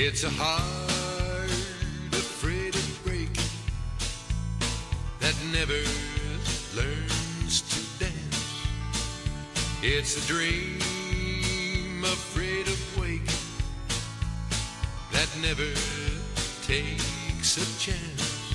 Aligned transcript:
It's 0.00 0.22
a 0.22 0.30
heart 0.30 1.50
afraid 2.12 2.72
of 2.72 3.00
breaking 3.04 3.50
that 5.18 5.34
never 5.52 5.82
learns 6.76 7.62
to 7.62 8.04
dance. 8.04 8.68
It's 9.82 10.16
a 10.16 10.28
dream 10.28 12.04
afraid 12.04 12.68
of 12.68 12.78
waking 12.96 13.26
that 15.10 15.28
never 15.42 15.68
takes 16.62 17.56
a 17.56 17.66
chance. 17.80 18.54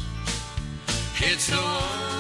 It's 1.20 1.50
the 1.50 1.58
one 1.58 2.13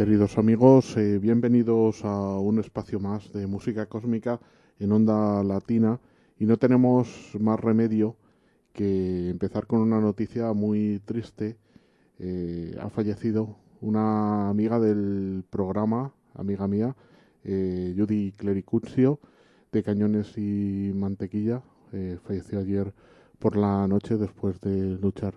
Queridos 0.00 0.38
amigos, 0.38 0.96
eh, 0.96 1.18
bienvenidos 1.18 2.06
a 2.06 2.38
un 2.38 2.58
espacio 2.58 2.98
más 2.98 3.34
de 3.34 3.46
música 3.46 3.84
cósmica 3.84 4.40
en 4.78 4.92
onda 4.92 5.44
latina 5.44 6.00
y 6.38 6.46
no 6.46 6.56
tenemos 6.56 7.36
más 7.38 7.60
remedio 7.60 8.16
que 8.72 9.28
empezar 9.28 9.66
con 9.66 9.80
una 9.80 10.00
noticia 10.00 10.54
muy 10.54 11.02
triste. 11.04 11.58
Eh, 12.18 12.78
ha 12.80 12.88
fallecido 12.88 13.58
una 13.82 14.48
amiga 14.48 14.80
del 14.80 15.44
programa, 15.50 16.14
amiga 16.32 16.66
mía, 16.66 16.96
eh, 17.44 17.94
Judy 17.94 18.32
Clericuccio, 18.32 19.20
de 19.70 19.82
Cañones 19.82 20.38
y 20.38 20.92
Mantequilla. 20.94 21.60
Falleció 22.24 22.60
ayer 22.60 22.94
por 23.38 23.54
la 23.54 23.86
noche 23.86 24.16
después 24.16 24.62
de 24.62 24.96
luchar 24.96 25.34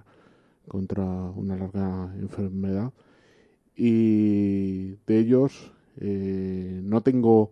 contra 0.69 1.03
una 1.03 1.57
larga 1.57 2.15
enfermedad 2.17 2.93
y 3.75 4.95
de 5.07 5.19
ellos 5.19 5.71
eh, 5.97 6.81
no 6.83 7.01
tengo 7.01 7.51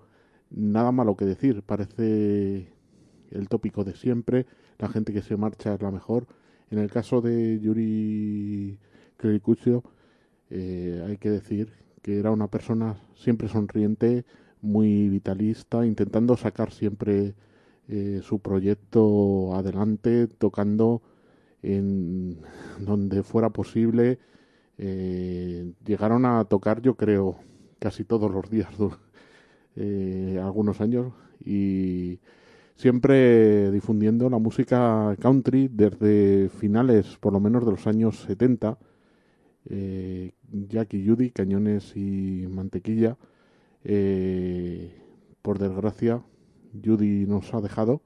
nada 0.49 0.91
malo 0.91 1.15
que 1.15 1.25
decir. 1.25 1.63
Parece 1.63 2.67
el 3.31 3.49
tópico 3.49 3.83
de 3.83 3.95
siempre, 3.95 4.45
la 4.77 4.89
gente 4.89 5.13
que 5.13 5.21
se 5.21 5.37
marcha 5.37 5.73
es 5.73 5.81
la 5.81 5.91
mejor. 5.91 6.27
En 6.69 6.79
el 6.79 6.89
caso 6.89 7.21
de 7.21 7.59
Yuri 7.59 8.79
Clericuccio, 9.17 9.83
eh, 10.49 11.03
hay 11.07 11.17
que 11.17 11.29
decir 11.29 11.71
que 12.01 12.17
era 12.19 12.31
una 12.31 12.47
persona 12.47 12.97
siempre 13.15 13.47
sonriente, 13.47 14.25
muy 14.61 15.09
vitalista, 15.09 15.85
intentando 15.85 16.37
sacar 16.37 16.71
siempre 16.71 17.35
eh, 17.87 18.21
su 18.23 18.39
proyecto 18.39 19.55
adelante, 19.55 20.27
tocando 20.27 21.01
en 21.61 22.39
donde 22.79 23.23
fuera 23.23 23.49
posible. 23.49 24.19
Eh, 24.83 25.73
llegaron 25.85 26.25
a 26.25 26.43
tocar, 26.45 26.81
yo 26.81 26.95
creo, 26.95 27.37
casi 27.77 28.03
todos 28.03 28.31
los 28.31 28.49
días, 28.49 28.69
eh, 29.75 30.39
algunos 30.43 30.81
años, 30.81 31.13
y 31.45 32.19
siempre 32.75 33.69
difundiendo 33.69 34.27
la 34.27 34.39
música 34.39 35.15
country 35.19 35.69
desde 35.71 36.49
finales, 36.49 37.15
por 37.19 37.31
lo 37.31 37.39
menos, 37.39 37.63
de 37.63 37.71
los 37.71 37.85
años 37.85 38.21
70. 38.21 38.79
Eh, 39.69 40.31
Jackie 40.51 41.05
Judy, 41.07 41.29
Cañones 41.29 41.95
y 41.95 42.47
Mantequilla. 42.49 43.17
Eh, 43.83 44.99
por 45.43 45.59
desgracia, 45.59 46.23
Judy 46.83 47.27
nos 47.27 47.53
ha 47.53 47.61
dejado 47.61 48.01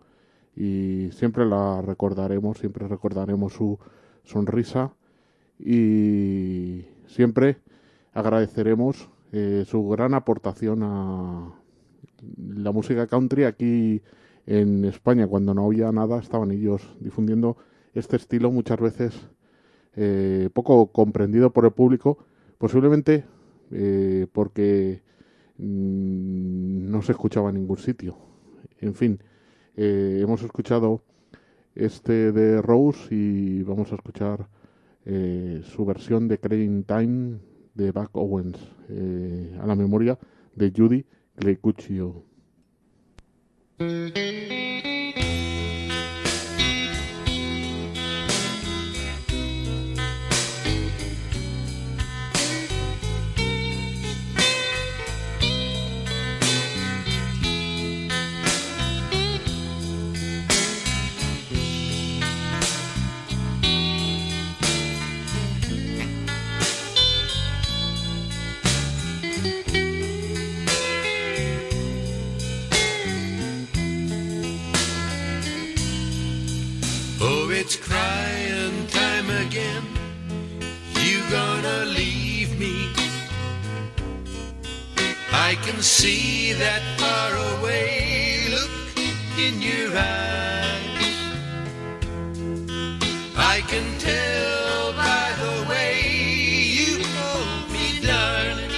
y 0.55 1.09
siempre 1.13 1.45
la 1.45 1.81
recordaremos, 1.81 2.59
siempre 2.59 2.87
recordaremos 2.87 3.53
su 3.53 3.79
sonrisa 4.23 4.93
y 5.59 6.85
siempre 7.07 7.57
agradeceremos 8.13 9.09
eh, 9.31 9.63
su 9.67 9.87
gran 9.87 10.13
aportación 10.13 10.83
a 10.83 11.53
la 12.37 12.71
música 12.71 13.07
country 13.07 13.43
aquí 13.43 14.01
en 14.45 14.85
España, 14.85 15.27
cuando 15.27 15.53
no 15.53 15.65
había 15.65 15.91
nada, 15.91 16.19
estaban 16.19 16.51
ellos 16.51 16.81
difundiendo 16.99 17.57
este 17.93 18.17
estilo 18.17 18.51
muchas 18.51 18.79
veces 18.79 19.29
eh, 19.95 20.49
poco 20.53 20.91
comprendido 20.91 21.51
por 21.51 21.65
el 21.65 21.71
público, 21.71 22.17
posiblemente 22.57 23.25
eh, 23.71 24.27
porque 24.31 25.01
mm, 25.57 26.91
no 26.91 27.01
se 27.01 27.13
escuchaba 27.13 27.49
en 27.49 27.55
ningún 27.55 27.77
sitio. 27.77 28.17
En 28.79 28.93
fin, 28.93 29.19
eh, 29.75 30.19
hemos 30.21 30.43
escuchado 30.43 31.01
este 31.75 32.31
de 32.31 32.61
Rose 32.61 33.13
y 33.15 33.63
vamos 33.63 33.91
a 33.91 33.95
escuchar 33.95 34.47
su 35.05 35.85
versión 35.85 36.27
de 36.27 36.39
Crane 36.39 36.83
Time 36.83 37.37
de 37.73 37.91
Buck 37.91 38.09
Owens 38.13 38.57
a 39.61 39.67
la 39.67 39.75
memoria 39.75 40.17
de 40.55 40.73
Judy 40.75 41.05
Claycuccio. 41.35 42.23
See 85.85 86.51
that 86.53 86.81
far 86.97 87.31
away 87.59 88.47
look 88.49 88.71
in 89.37 89.61
your 89.61 89.95
eyes. 89.95 91.15
I 93.37 93.61
can 93.67 93.85
tell 93.99 94.93
by 94.93 95.27
the 95.43 95.69
way 95.69 96.01
you 96.79 97.03
hold 97.17 97.71
me, 97.71 97.99
darling, 98.01 98.73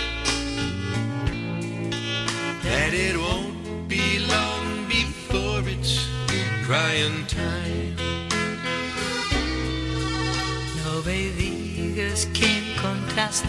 that 2.63 2.93
it 2.93 3.15
won't 3.15 3.87
be 3.87 4.19
long 4.27 4.85
before 4.89 5.61
it's 5.65 6.05
crying 6.65 7.25
time. 7.27 7.95
No 10.83 11.01
me 11.03 11.31
digas 11.39 12.25
que 12.33 12.47
encontraste 12.47 13.47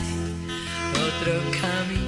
otro 0.95 1.41
camino 1.61 2.08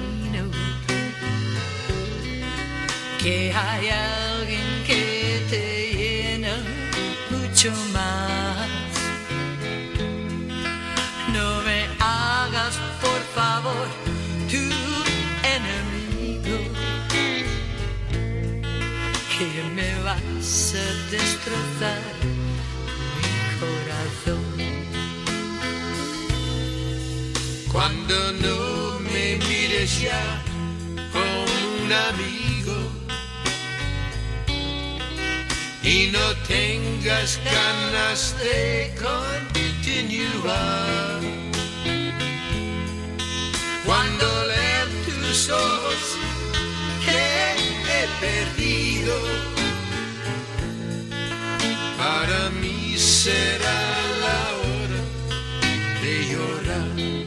que 3.23 3.53
hay 3.53 3.89
alguien 3.89 4.83
que 4.85 5.45
te 5.49 5.93
llena 5.93 6.55
mucho 7.29 7.71
más. 7.93 8.67
No 11.31 11.61
me 11.61 11.85
hagas, 11.99 12.75
por 12.99 13.21
favor, 13.35 13.87
tu 14.49 14.63
enemigo, 15.55 16.59
que 19.37 19.63
me 19.75 19.91
vas 20.03 20.73
a 20.73 21.11
destrozar 21.11 22.01
mi 23.17 23.33
corazón. 23.61 24.45
Cuando 27.71 28.15
no 28.33 28.99
me 28.99 29.37
mires 29.47 30.01
ya 30.01 30.41
como 31.13 31.43
un 31.83 31.93
amigo 31.93 32.50
y 35.91 36.09
no 36.09 36.35
tengas 36.47 37.37
ganas 37.43 38.33
de 38.39 38.93
continuar. 39.07 40.51
Cuando 43.85 44.25
lean 44.45 44.89
tus 45.05 45.49
ojos 45.49 46.01
que 47.05 47.21
he 47.91 48.05
perdido, 48.25 49.15
para 51.97 52.49
mí 52.61 52.95
será 52.97 53.81
la 54.25 54.39
hora 54.61 55.01
de 56.01 56.13
llorar. 56.31 57.20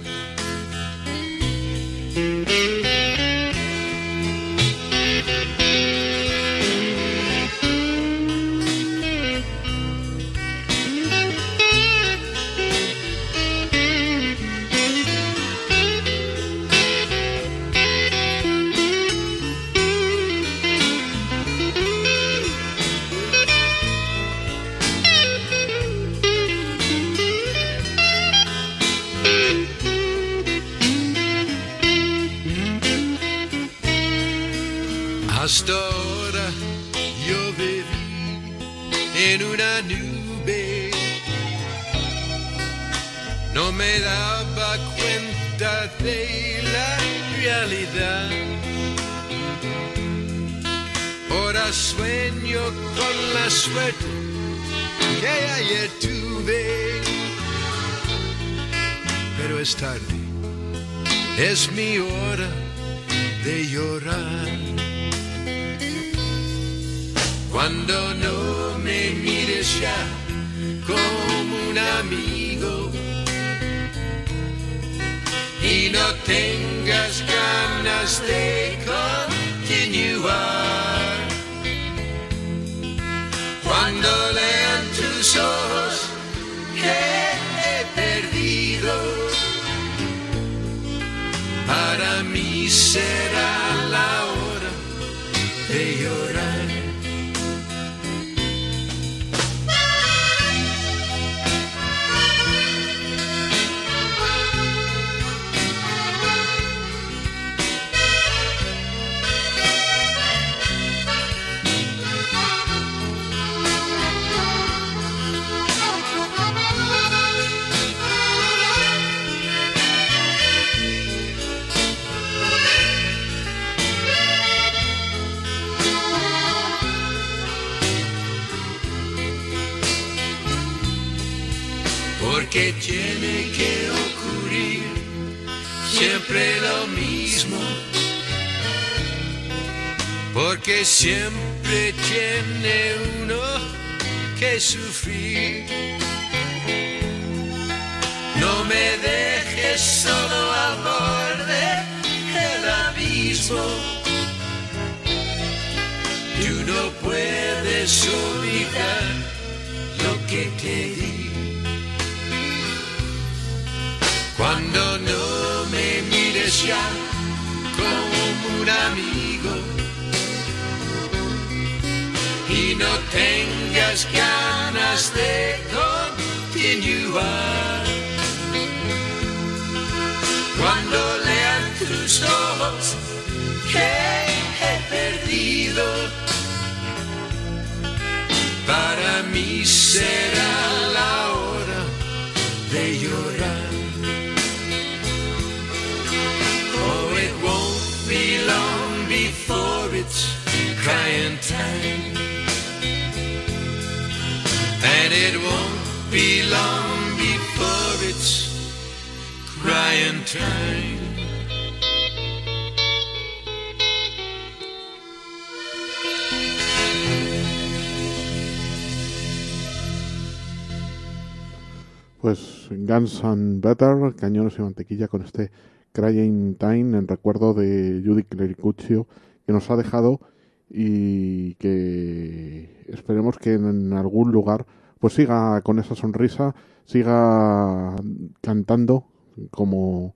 Guns 222.70 223.24
and 223.24 223.64
Better, 223.64 224.14
Cañones 224.16 224.58
y 224.58 224.62
Mantequilla 224.62 225.08
con 225.08 225.22
este 225.22 225.50
Crying 225.92 226.56
Time 226.56 226.98
en 226.98 227.08
recuerdo 227.08 227.54
de 227.54 228.02
Judy 228.04 228.24
Clericuccio 228.24 229.06
que 229.46 229.52
nos 229.52 229.70
ha 229.70 229.76
dejado 229.76 230.20
y 230.68 231.54
que 231.54 232.84
esperemos 232.88 233.38
que 233.38 233.54
en 233.54 233.92
algún 233.92 234.32
lugar 234.32 234.66
pues 234.98 235.14
siga 235.14 235.60
con 235.62 235.78
esa 235.78 235.94
sonrisa, 235.94 236.54
siga 236.84 237.94
cantando 238.40 239.06
como 239.50 240.14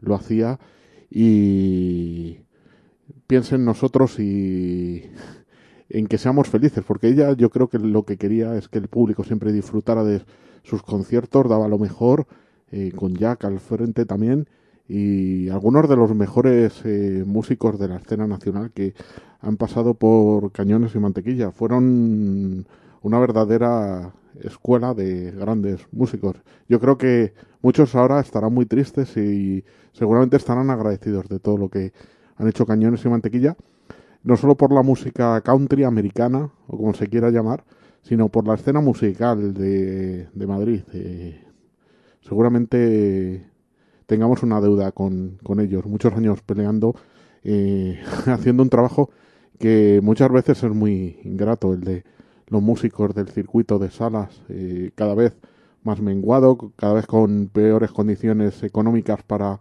lo 0.00 0.14
hacía 0.14 0.58
y 1.10 2.40
piense 3.26 3.56
en 3.56 3.64
nosotros 3.64 4.18
y 4.18 5.10
en 5.88 6.06
que 6.06 6.18
seamos 6.18 6.48
felices, 6.48 6.84
porque 6.86 7.08
ella 7.08 7.32
yo 7.32 7.50
creo 7.50 7.68
que 7.68 7.78
lo 7.78 8.04
que 8.04 8.16
quería 8.16 8.56
es 8.56 8.68
que 8.68 8.78
el 8.78 8.88
público 8.88 9.24
siempre 9.24 9.52
disfrutara 9.52 10.04
de 10.04 10.22
sus 10.62 10.82
conciertos, 10.82 11.48
daba 11.48 11.68
lo 11.68 11.78
mejor, 11.78 12.26
eh, 12.70 12.92
con 12.94 13.14
Jack 13.14 13.44
al 13.44 13.60
frente 13.60 14.04
también, 14.06 14.48
y 14.88 15.48
algunos 15.48 15.88
de 15.88 15.96
los 15.96 16.14
mejores 16.14 16.80
eh, 16.84 17.24
músicos 17.26 17.78
de 17.78 17.88
la 17.88 17.96
escena 17.96 18.26
nacional 18.26 18.72
que 18.72 18.94
han 19.40 19.56
pasado 19.56 19.94
por 19.94 20.52
Cañones 20.52 20.94
y 20.94 20.98
Mantequilla. 20.98 21.50
Fueron 21.52 22.66
una 23.02 23.18
verdadera 23.18 24.12
escuela 24.42 24.94
de 24.94 25.30
grandes 25.32 25.86
músicos. 25.92 26.36
Yo 26.68 26.80
creo 26.80 26.98
que 26.98 27.34
muchos 27.62 27.94
ahora 27.94 28.20
estarán 28.20 28.52
muy 28.52 28.66
tristes 28.66 29.16
y 29.16 29.64
seguramente 29.92 30.36
estarán 30.36 30.70
agradecidos 30.70 31.28
de 31.28 31.38
todo 31.38 31.56
lo 31.56 31.68
que 31.68 31.92
han 32.36 32.48
hecho 32.48 32.66
Cañones 32.66 33.04
y 33.04 33.08
Mantequilla, 33.08 33.56
no 34.22 34.36
solo 34.36 34.56
por 34.56 34.72
la 34.72 34.82
música 34.82 35.40
country 35.42 35.84
americana, 35.84 36.50
o 36.66 36.76
como 36.76 36.94
se 36.94 37.08
quiera 37.08 37.30
llamar, 37.30 37.64
sino 38.02 38.28
por 38.28 38.46
la 38.46 38.54
escena 38.54 38.80
musical 38.80 39.54
de, 39.54 40.28
de 40.32 40.46
Madrid. 40.46 40.82
Eh, 40.92 41.44
seguramente 42.20 43.46
tengamos 44.06 44.42
una 44.42 44.60
deuda 44.60 44.92
con, 44.92 45.38
con 45.42 45.60
ellos, 45.60 45.86
muchos 45.86 46.12
años 46.14 46.42
peleando, 46.42 46.94
eh, 47.44 48.00
haciendo 48.26 48.62
un 48.62 48.70
trabajo 48.70 49.10
que 49.58 50.00
muchas 50.02 50.32
veces 50.32 50.62
es 50.62 50.70
muy 50.72 51.18
ingrato, 51.24 51.74
el 51.74 51.82
de 51.82 52.04
los 52.48 52.62
músicos 52.62 53.14
del 53.14 53.28
circuito 53.28 53.78
de 53.78 53.90
salas, 53.90 54.42
eh, 54.48 54.90
cada 54.94 55.14
vez 55.14 55.36
más 55.82 56.00
menguado, 56.00 56.72
cada 56.76 56.94
vez 56.94 57.06
con 57.06 57.48
peores 57.48 57.92
condiciones 57.92 58.62
económicas 58.62 59.22
para 59.22 59.60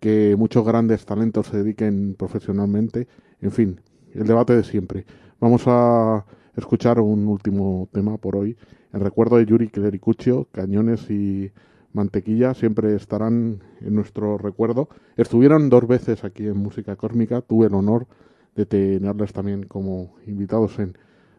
que 0.00 0.34
muchos 0.38 0.64
grandes 0.64 1.04
talentos 1.04 1.48
se 1.48 1.58
dediquen 1.58 2.14
profesionalmente. 2.18 3.06
En 3.40 3.52
fin, 3.52 3.80
el 4.14 4.26
debate 4.26 4.56
de 4.56 4.64
siempre. 4.64 5.04
Vamos 5.40 5.64
a 5.66 6.24
escuchar 6.56 7.00
un 7.00 7.26
último 7.26 7.88
tema 7.92 8.16
por 8.16 8.36
hoy. 8.36 8.56
En 8.92 9.00
recuerdo 9.00 9.36
de 9.36 9.46
Yuri 9.46 9.68
Clericuccio, 9.68 10.48
Cañones 10.52 11.10
y 11.10 11.50
Mantequilla 11.92 12.54
siempre 12.54 12.94
estarán 12.94 13.62
en 13.80 13.94
nuestro 13.94 14.38
recuerdo. 14.38 14.88
Estuvieron 15.16 15.70
dos 15.70 15.86
veces 15.86 16.24
aquí 16.24 16.46
en 16.46 16.56
Música 16.56 16.96
Cósmica. 16.96 17.40
Tuve 17.40 17.66
el 17.66 17.74
honor 17.74 18.06
de 18.54 18.66
tenerles 18.66 19.32
también 19.32 19.64
como 19.64 20.14
invitados 20.26 20.78
en 20.78 20.96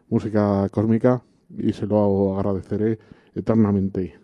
Música 0.08 0.68
Cósmica 0.70 1.22
y 1.56 1.72
se 1.72 1.86
lo 1.86 2.38
agradeceré 2.38 2.98
eternamente. 3.34 4.14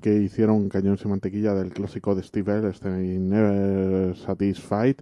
Que 0.00 0.22
hicieron 0.22 0.70
Cañones 0.70 1.04
y 1.04 1.08
Mantequilla 1.08 1.52
del 1.52 1.70
clásico 1.70 2.14
de 2.14 2.22
Steve 2.22 2.50
Earle, 2.50 2.70
este 2.70 2.88
Never 2.88 4.16
Satisfied, 4.16 4.96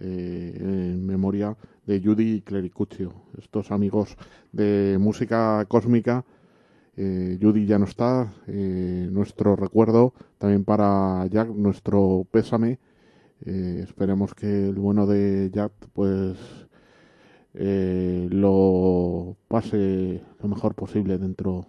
eh, 0.00 0.56
en 0.58 1.06
memoria 1.06 1.56
de 1.86 2.02
Judy 2.02 2.40
Clericuccio, 2.40 3.12
estos 3.40 3.70
amigos 3.70 4.16
de 4.50 4.96
música 4.98 5.64
cósmica. 5.68 6.24
Eh, 6.96 7.38
Judy 7.40 7.64
ya 7.64 7.78
no 7.78 7.84
está, 7.84 8.32
eh, 8.48 9.08
nuestro 9.08 9.54
recuerdo 9.54 10.14
también 10.38 10.64
para 10.64 11.24
Jack, 11.28 11.50
nuestro 11.50 12.26
pésame. 12.28 12.80
Esperemos 13.40 14.34
que 14.34 14.70
el 14.70 14.74
bueno 14.74 15.06
de 15.06 15.48
Jack 15.54 15.70
pues 15.92 16.36
lo 17.54 19.36
pase 19.46 20.24
lo 20.42 20.48
mejor 20.48 20.74
posible 20.74 21.18
dentro 21.18 21.68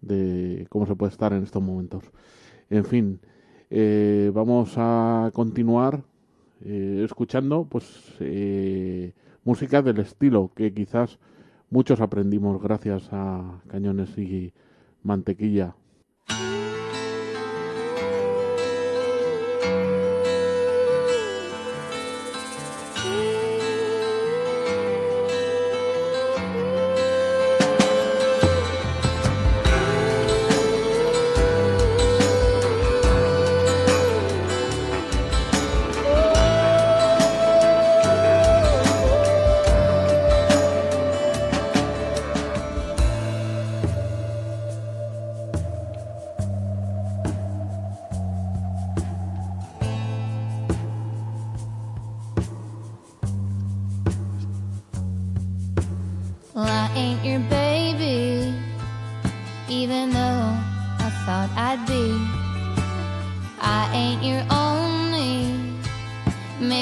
de 0.00 0.66
cómo 0.68 0.86
se 0.86 0.94
puede 0.94 1.12
estar 1.12 1.32
en 1.32 1.42
estos 1.42 1.62
momentos. 1.62 2.04
En 2.70 2.84
fin, 2.84 3.20
eh, 3.70 4.30
vamos 4.32 4.74
a 4.76 5.30
continuar 5.32 6.02
eh, 6.64 7.02
escuchando 7.04 7.66
pues 7.68 8.14
eh, 8.20 9.12
música 9.44 9.82
del 9.82 9.98
estilo 9.98 10.50
que 10.54 10.72
quizás 10.72 11.18
muchos 11.70 12.00
aprendimos 12.00 12.60
gracias 12.62 13.08
a 13.12 13.60
Cañones 13.68 14.16
y 14.18 14.52
Mantequilla. 15.02 15.74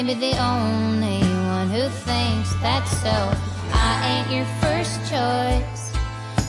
Maybe 0.03 0.13
the 0.13 0.37
only 0.37 1.21
one 1.49 1.69
who 1.69 1.89
thinks 1.89 2.53
that's 2.61 2.91
so. 3.01 3.17
I 3.73 3.93
ain't 4.11 4.29
your 4.31 4.45
first 4.61 4.99
choice, 5.09 5.91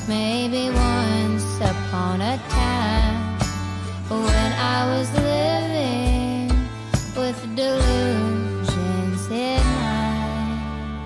maybe 0.07 0.69
once 0.69 1.57
upon 1.57 2.21
a 2.21 2.37
time 2.51 3.39
when 4.11 4.53
I 4.53 4.79
was 4.93 5.11
living 5.15 6.51
with 7.17 7.39
delusions 7.57 9.23
in 9.31 9.63
mind. 9.81 11.01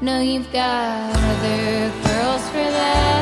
No, 0.00 0.20
you've 0.20 0.52
got 0.52 1.16
other 1.16 1.90
girls 2.04 2.48
for 2.50 2.68
that. 2.78 3.19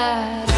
that 0.00 0.49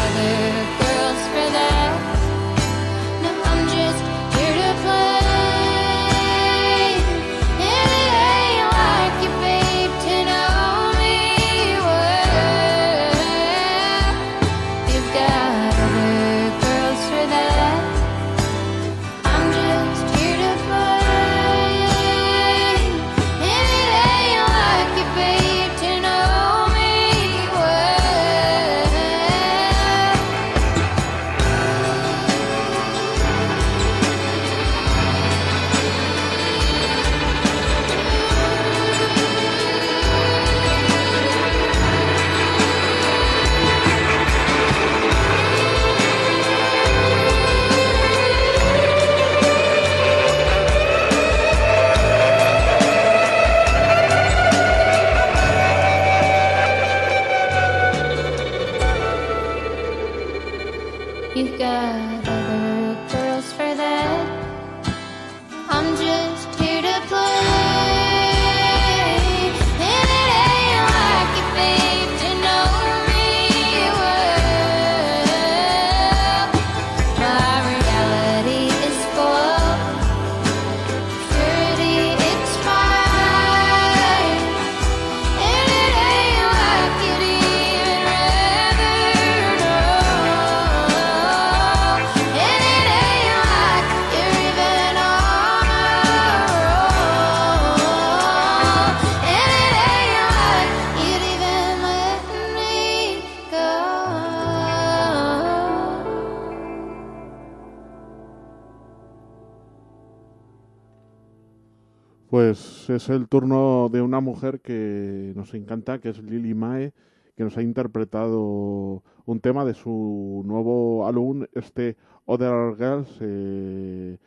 Es 112.89 113.07
el 113.09 113.29
turno 113.29 113.87
de 113.89 114.01
una 114.01 114.19
mujer 114.19 114.59
que 114.59 115.31
nos 115.35 115.53
encanta, 115.53 115.99
que 115.99 116.09
es 116.09 116.21
Lily 116.21 116.53
Mae, 116.53 116.93
que 117.37 117.43
nos 117.43 117.57
ha 117.57 117.61
interpretado 117.61 119.03
un 119.25 119.39
tema 119.39 119.63
de 119.63 119.73
su 119.73 120.43
nuevo 120.45 121.07
álbum, 121.07 121.45
este 121.53 121.95
Other 122.25 122.75
Girls. 122.75 123.17
Eh, 123.21 124.17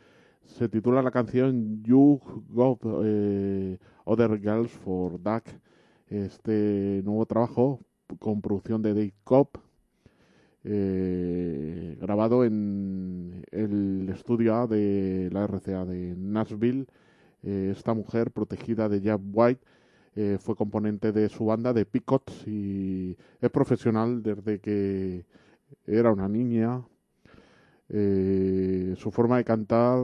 se 0.45 0.69
titula 0.69 1.03
la 1.03 1.11
canción 1.11 1.83
You 1.83 2.19
Got 2.49 2.79
eh, 3.03 3.77
Other 4.05 4.39
Girls 4.39 4.71
for 4.71 5.21
Duck. 5.21 5.43
Este 6.07 7.01
nuevo 7.03 7.25
trabajo 7.25 7.81
con 8.17 8.41
producción 8.41 8.81
de 8.81 8.93
Dave 8.93 9.13
Cobb, 9.23 9.49
eh, 10.63 11.97
grabado 11.99 12.43
en 12.43 13.43
el 13.51 14.09
estudio 14.09 14.55
A 14.55 14.67
de 14.67 15.29
la 15.31 15.45
RCA 15.45 15.85
de 15.85 16.15
Nashville. 16.17 16.87
Eh, 17.43 17.73
esta 17.75 17.93
mujer, 17.93 18.31
protegida 18.31 18.89
de 18.89 19.01
Jack 19.01 19.21
White, 19.33 19.61
eh, 20.15 20.37
fue 20.39 20.55
componente 20.55 21.11
de 21.11 21.29
su 21.29 21.45
banda 21.45 21.73
de 21.73 21.85
Picots 21.85 22.47
y 22.47 23.17
es 23.39 23.49
profesional 23.51 24.23
desde 24.23 24.59
que 24.59 25.25
era 25.85 26.11
una 26.11 26.27
niña. 26.27 26.83
su 27.89 29.11
forma 29.11 29.37
de 29.37 29.43
cantar 29.45 29.97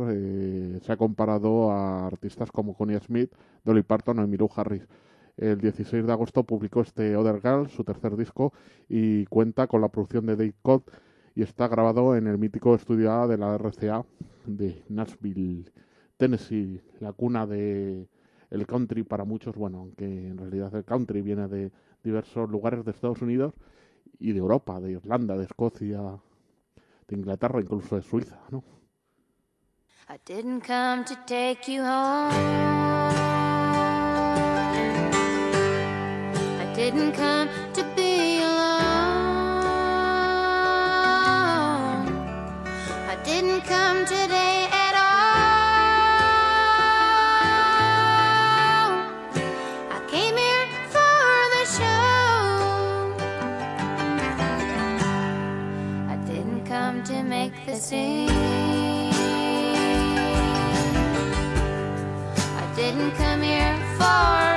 se 0.82 0.92
ha 0.92 0.98
comparado 0.98 1.72
a 1.72 2.08
artistas 2.08 2.52
como 2.52 2.76
Connie 2.76 3.00
Smith, 3.00 3.32
Dolly 3.66 3.84
Parton 3.84 4.20
o 4.20 4.24
Emmylou 4.24 4.50
Harris. 4.56 4.88
El 5.38 5.60
16 5.60 6.06
de 6.06 6.12
agosto 6.12 6.44
publicó 6.44 6.82
este 6.82 7.16
Other 7.18 7.42
Girl, 7.42 7.68
su 7.70 7.84
tercer 7.84 8.16
disco, 8.16 8.54
y 8.88 9.26
cuenta 9.26 9.68
con 9.68 9.82
la 9.82 9.90
producción 9.90 10.26
de 10.28 10.36
Dave 10.36 10.56
Cobb 10.62 10.84
y 11.36 11.42
está 11.42 11.68
grabado 11.68 12.16
en 12.16 12.28
el 12.28 12.38
mítico 12.38 12.76
estudio 12.76 13.12
A 13.12 13.28
de 13.28 13.38
la 13.38 13.58
RCA 13.58 14.06
de 14.46 14.84
Nashville, 14.90 15.72
Tennessee, 16.18 16.82
la 17.00 17.14
cuna 17.14 17.46
de 17.46 18.08
el 18.50 18.68
country 18.68 19.04
para 19.04 19.24
muchos, 19.24 19.56
bueno, 19.56 19.80
aunque 19.80 20.06
en 20.06 20.38
realidad 20.38 20.74
el 20.76 20.86
country 20.86 21.22
viene 21.22 21.48
de 21.48 21.72
diversos 22.04 22.50
lugares 22.50 22.86
de 22.86 22.92
Estados 22.92 23.22
Unidos 23.22 23.54
y 24.20 24.32
de 24.32 24.40
Europa, 24.40 24.80
de 24.80 24.92
Irlanda, 24.92 25.36
de 25.38 25.46
Escocia, 25.46 26.20
de 27.08 27.16
Inglaterra, 27.16 27.60
incluso 27.60 27.96
de 27.96 28.02
Suiza, 28.02 28.40
¿no? 28.52 28.64
I 30.10 30.20
didn't 30.26 30.66
come 30.66 31.04
to 31.06 31.16
take 31.26 31.72
you 31.72 31.82
home. 31.82 32.84
didn't 36.76 37.14
come 37.14 37.48
to 37.74 37.84
be 37.96 38.40
alone. 38.40 38.88
I 43.08 43.16
didn't 43.24 43.62
come 43.62 44.06
today 44.06 44.43
I 57.76 57.78
didn't 62.76 63.16
come 63.16 63.42
here 63.42 63.76
for 63.98 64.53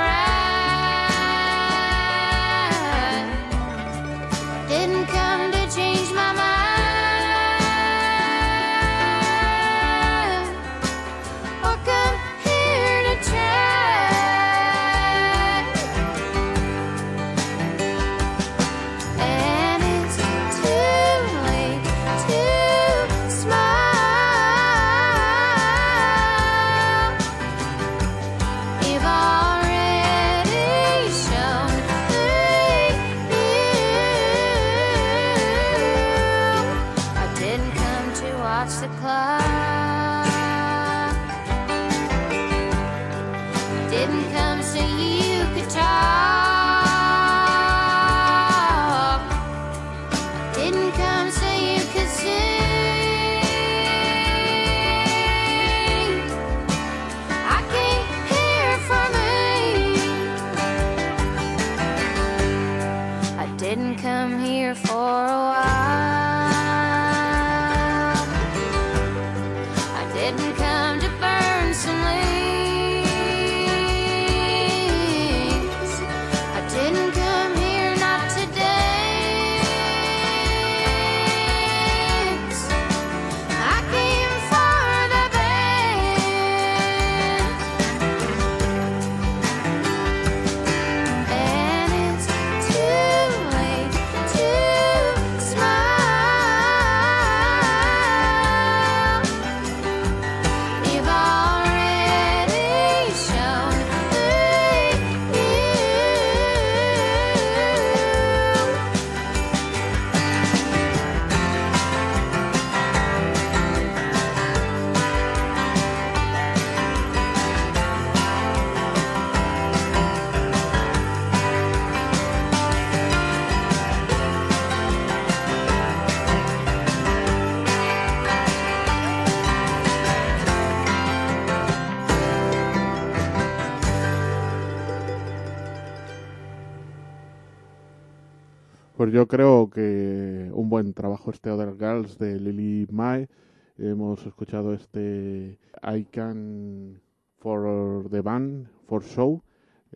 Pues 138.97 139.13
yo 139.13 139.27
creo 139.27 139.69
que 139.69 140.49
un 140.51 140.69
buen 140.69 140.95
trabajo 140.95 141.29
este 141.29 141.51
Other 141.51 141.75
Girls 141.77 142.17
de 142.17 142.39
Lily 142.39 142.87
Mae. 142.91 143.29
Hemos 143.77 144.25
escuchado 144.25 144.73
este 144.73 145.59
I 145.83 146.05
Can 146.05 146.99
for 147.37 148.09
the 148.09 148.21
Band, 148.21 148.67
for 148.87 149.03
Show, 149.03 149.43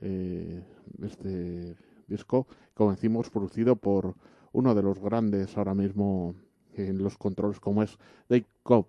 eh, 0.01 0.61
este 1.01 1.75
disco, 2.05 2.45
como 2.75 2.91
decimos, 2.91 3.31
producido 3.31 3.75
por 3.75 4.13
uno 4.51 4.75
de 4.75 4.83
los 4.83 4.99
grandes 4.99 5.57
ahora 5.57 5.73
mismo 5.73 6.35
en 6.75 6.99
los 6.99 7.17
controles, 7.17 7.59
como 7.59 7.81
es 7.81 7.97
Dave 8.29 8.45
Cobb. 8.61 8.85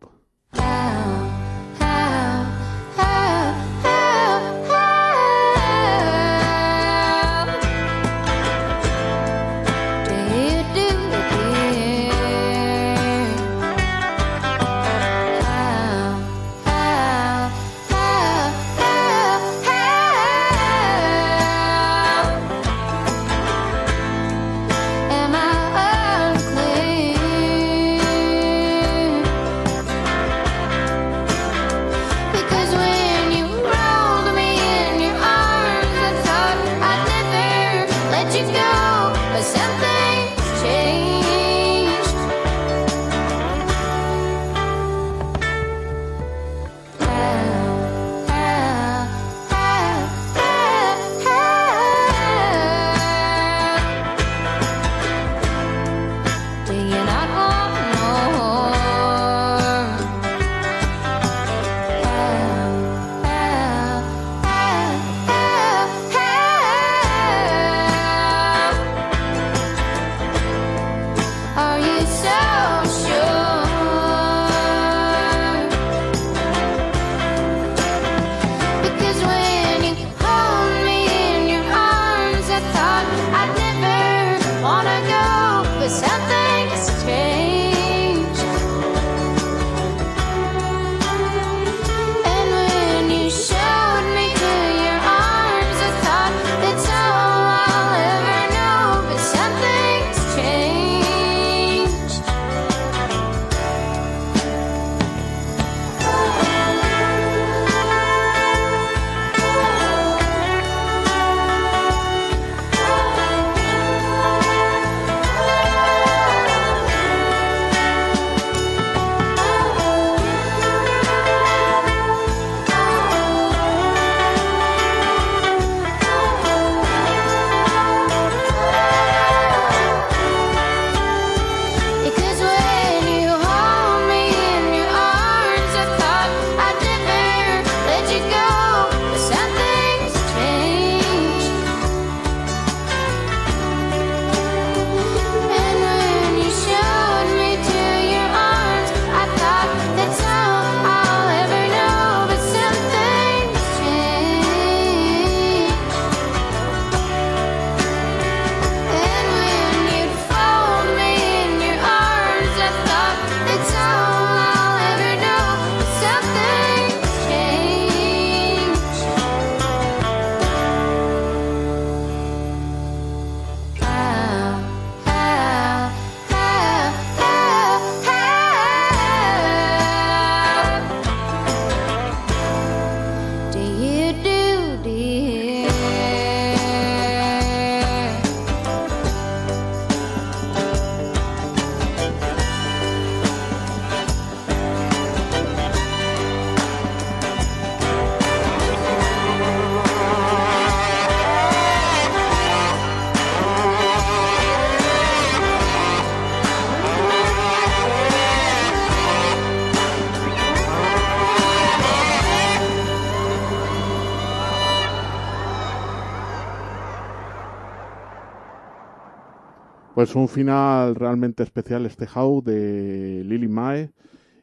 Pues 220.02 220.16
un 220.16 220.26
final 220.26 220.96
realmente 220.96 221.44
especial 221.44 221.86
este 221.86 222.08
How 222.12 222.42
de 222.42 223.22
Lily 223.24 223.46
Mae. 223.46 223.92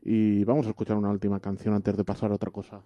Y 0.02 0.46
vamos 0.46 0.66
a 0.68 0.70
escuchar 0.70 0.96
una 0.96 1.10
última 1.10 1.42
canción 1.42 1.74
antes 1.74 1.98
de 1.98 2.06
pasar 2.06 2.32
a 2.32 2.36
otra 2.36 2.50
cosa. 2.50 2.82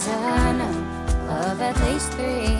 Cause 0.00 0.08
I 0.08 0.52
know 0.52 0.70
of 1.28 1.60
at 1.60 1.76
least 1.84 2.10
three 2.12 2.56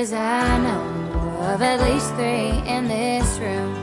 Cause 0.00 0.14
I 0.14 0.56
know 0.62 1.52
of 1.52 1.60
at 1.60 1.78
least 1.82 2.14
three 2.14 2.56
in 2.66 2.88
this 2.88 3.38
room. 3.38 3.74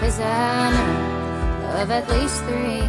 Cause 0.00 0.18
I 0.18 0.70
know 0.74 1.80
of 1.80 1.92
at 1.92 2.10
least 2.10 2.42
three 2.42 2.82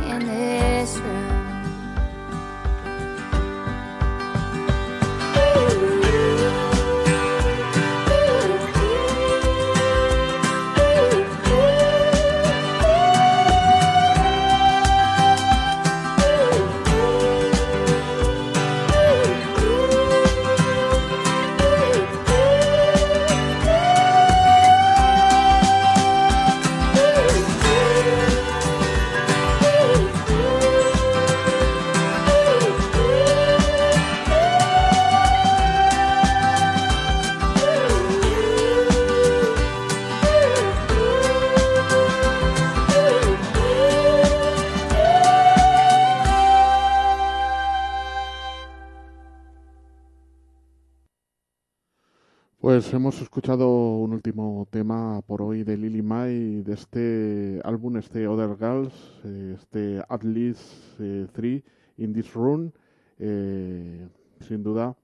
At 60.16 60.24
Least 60.24 61.00
eh, 61.00 61.28
Three 61.34 61.64
in 61.98 62.14
This 62.14 62.34
Room. 62.34 62.72
eh, 63.20 64.08
sin 64.42 64.64
duda, 64.64 64.96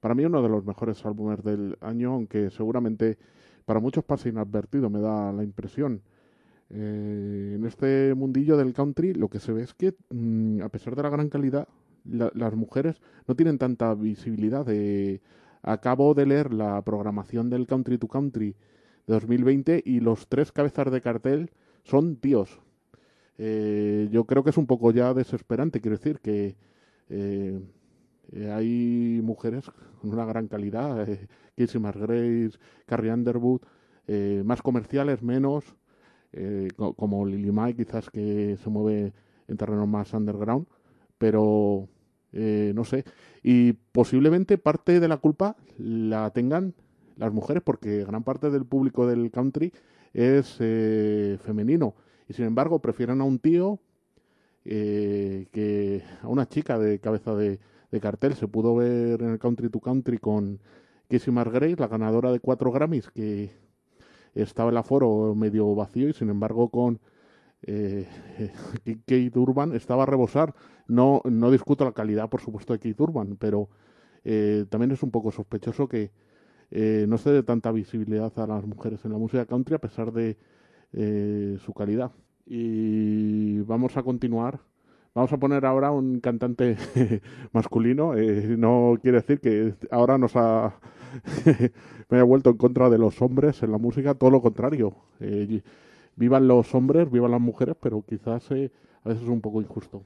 para 0.00 0.14
mí 0.14 0.24
uno 0.24 0.42
de 0.42 0.48
los 0.50 0.64
mejores 0.66 1.04
álbumes 1.06 1.42
del 1.42 1.76
año, 1.80 2.12
aunque 2.12 2.50
seguramente 2.50 3.16
para 3.64 3.80
muchos 3.80 4.04
pasa 4.04 4.28
inadvertido, 4.28 4.90
me 4.90 5.00
da 5.00 5.32
la 5.32 5.42
impresión. 5.42 6.02
Eh, 6.70 7.54
en 7.56 7.64
este 7.66 8.14
mundillo 8.14 8.56
del 8.56 8.72
country 8.74 9.14
lo 9.14 9.28
que 9.28 9.38
se 9.40 9.52
ve 9.52 9.62
es 9.62 9.74
que, 9.74 9.94
mm, 10.10 10.62
a 10.62 10.68
pesar 10.70 10.96
de 10.96 11.02
la 11.02 11.10
gran 11.10 11.28
calidad, 11.28 11.68
la- 12.04 12.30
las 12.34 12.54
mujeres 12.54 13.00
no 13.26 13.34
tienen 13.36 13.58
tanta 13.58 13.94
visibilidad. 13.94 14.66
acabo 15.62 16.14
de 16.14 16.26
leer 16.26 16.52
la 16.52 16.82
programación 16.82 17.48
del 17.50 17.66
Country 17.66 17.96
to 17.98 18.08
Country 18.08 18.54
de 19.06 19.14
2020 19.14 19.82
y 19.84 20.00
los 20.00 20.28
tres 20.28 20.52
cabezas 20.52 20.90
de 20.92 21.00
cartel 21.00 21.50
son 21.84 22.16
tíos. 22.16 22.60
Eh, 23.38 24.08
yo 24.12 24.24
creo 24.26 24.44
que 24.44 24.50
es 24.50 24.56
un 24.58 24.66
poco 24.66 24.92
ya 24.92 25.12
desesperante, 25.14 25.80
quiero 25.80 25.96
decir 25.96 26.20
que 26.20 26.56
eh, 27.08 27.60
eh, 28.32 28.50
hay 28.52 29.20
mujeres 29.22 29.70
con 30.00 30.10
una 30.12 30.24
gran 30.24 30.48
calidad, 30.48 31.08
eh, 31.08 31.28
Casey 31.56 31.80
Grace, 31.82 32.58
Carrie 32.86 33.12
Underwood, 33.12 33.62
eh, 34.06 34.42
más 34.44 34.62
comerciales, 34.62 35.22
menos, 35.22 35.64
co- 36.76 36.94
como 36.94 37.26
Lily 37.26 37.52
Mae, 37.52 37.74
quizás 37.74 38.10
que 38.10 38.56
se 38.62 38.70
mueve 38.70 39.12
en 39.48 39.56
terreno 39.56 39.86
más 39.86 40.12
underground, 40.14 40.66
pero 41.18 41.88
no 42.32 42.84
sé. 42.84 43.04
Y 43.42 43.74
posiblemente 43.92 44.58
parte 44.58 44.98
de 45.00 45.08
la 45.08 45.18
culpa 45.18 45.56
la 45.78 46.30
tengan 46.30 46.74
las 47.16 47.32
mujeres, 47.32 47.62
porque 47.64 48.04
gran 48.04 48.24
parte 48.24 48.50
del 48.50 48.64
público 48.66 49.06
del 49.06 49.30
country 49.30 49.72
es 50.12 50.56
femenino. 51.42 51.94
Y 52.28 52.34
sin 52.34 52.46
embargo, 52.46 52.78
prefieren 52.80 53.20
a 53.20 53.24
un 53.24 53.38
tío 53.38 53.78
eh, 54.64 55.46
que 55.52 56.02
a 56.22 56.28
una 56.28 56.48
chica 56.48 56.78
de 56.78 56.98
cabeza 56.98 57.34
de, 57.34 57.58
cartel. 58.00 58.34
Se 58.34 58.48
pudo 58.48 58.74
ver 58.74 59.22
en 59.22 59.30
el 59.30 59.38
Country 59.38 59.68
to 59.68 59.78
Country 59.78 60.18
con 60.18 60.58
Casey 61.08 61.32
Margrace, 61.32 61.76
la 61.78 61.86
ganadora 61.86 62.32
de 62.32 62.40
cuatro 62.40 62.72
Grammys, 62.72 63.08
que 63.10 63.52
estaba 64.34 64.70
el 64.70 64.76
aforo 64.76 65.36
medio 65.36 65.72
vacío 65.76 66.08
y 66.08 66.12
sin 66.12 66.28
embargo 66.28 66.70
con 66.70 66.98
eh, 67.62 68.08
Kate 69.06 69.38
Urban 69.38 69.76
estaba 69.76 70.02
a 70.02 70.06
rebosar. 70.06 70.54
No, 70.88 71.22
no 71.24 71.52
discuto 71.52 71.84
la 71.84 71.92
calidad, 71.92 72.28
por 72.28 72.40
supuesto, 72.40 72.72
de 72.72 72.80
Kate 72.80 73.00
Urban, 73.00 73.36
pero 73.36 73.68
eh, 74.24 74.64
también 74.68 74.90
es 74.90 75.02
un 75.02 75.10
poco 75.10 75.30
sospechoso 75.30 75.86
que 75.86 76.10
eh, 76.70 77.06
no 77.08 77.18
se 77.18 77.30
dé 77.30 77.42
tanta 77.42 77.70
visibilidad 77.72 78.32
a 78.38 78.46
las 78.46 78.66
mujeres 78.66 79.04
en 79.04 79.12
la 79.12 79.18
música 79.18 79.44
country 79.46 79.74
a 79.74 79.78
pesar 79.78 80.12
de 80.12 80.36
eh, 80.94 81.58
su 81.64 81.72
calidad. 81.74 82.12
Y 82.46 83.60
vamos 83.60 83.96
a 83.96 84.02
continuar. 84.02 84.60
Vamos 85.14 85.32
a 85.32 85.38
poner 85.38 85.64
ahora 85.64 85.92
un 85.92 86.20
cantante 86.20 86.76
masculino. 87.52 88.16
eh, 88.16 88.56
no 88.58 88.98
quiere 89.00 89.18
decir 89.20 89.40
que 89.40 89.74
ahora 89.90 90.18
nos 90.18 90.34
ha 90.36 90.74
me 92.08 92.16
haya 92.16 92.24
vuelto 92.24 92.50
en 92.50 92.56
contra 92.56 92.90
de 92.90 92.98
los 92.98 93.20
hombres 93.22 93.62
en 93.62 93.72
la 93.72 93.78
música, 93.78 94.14
todo 94.14 94.30
lo 94.30 94.42
contrario. 94.42 94.94
Eh, 95.20 95.62
vivan 96.16 96.48
los 96.48 96.74
hombres, 96.74 97.10
vivan 97.10 97.30
las 97.30 97.40
mujeres, 97.40 97.76
pero 97.80 98.02
quizás 98.02 98.50
eh, 98.50 98.70
a 99.04 99.08
veces 99.08 99.24
es 99.24 99.28
un 99.28 99.40
poco 99.40 99.60
injusto. 99.60 100.04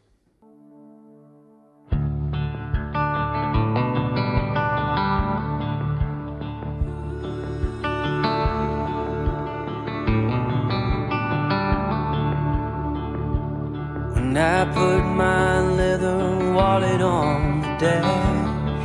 I 14.39 14.65
put 14.67 15.03
my 15.03 15.61
leather 15.61 16.55
wallet 16.55 17.01
on 17.01 17.61
the 17.61 17.77
dash. 17.81 18.85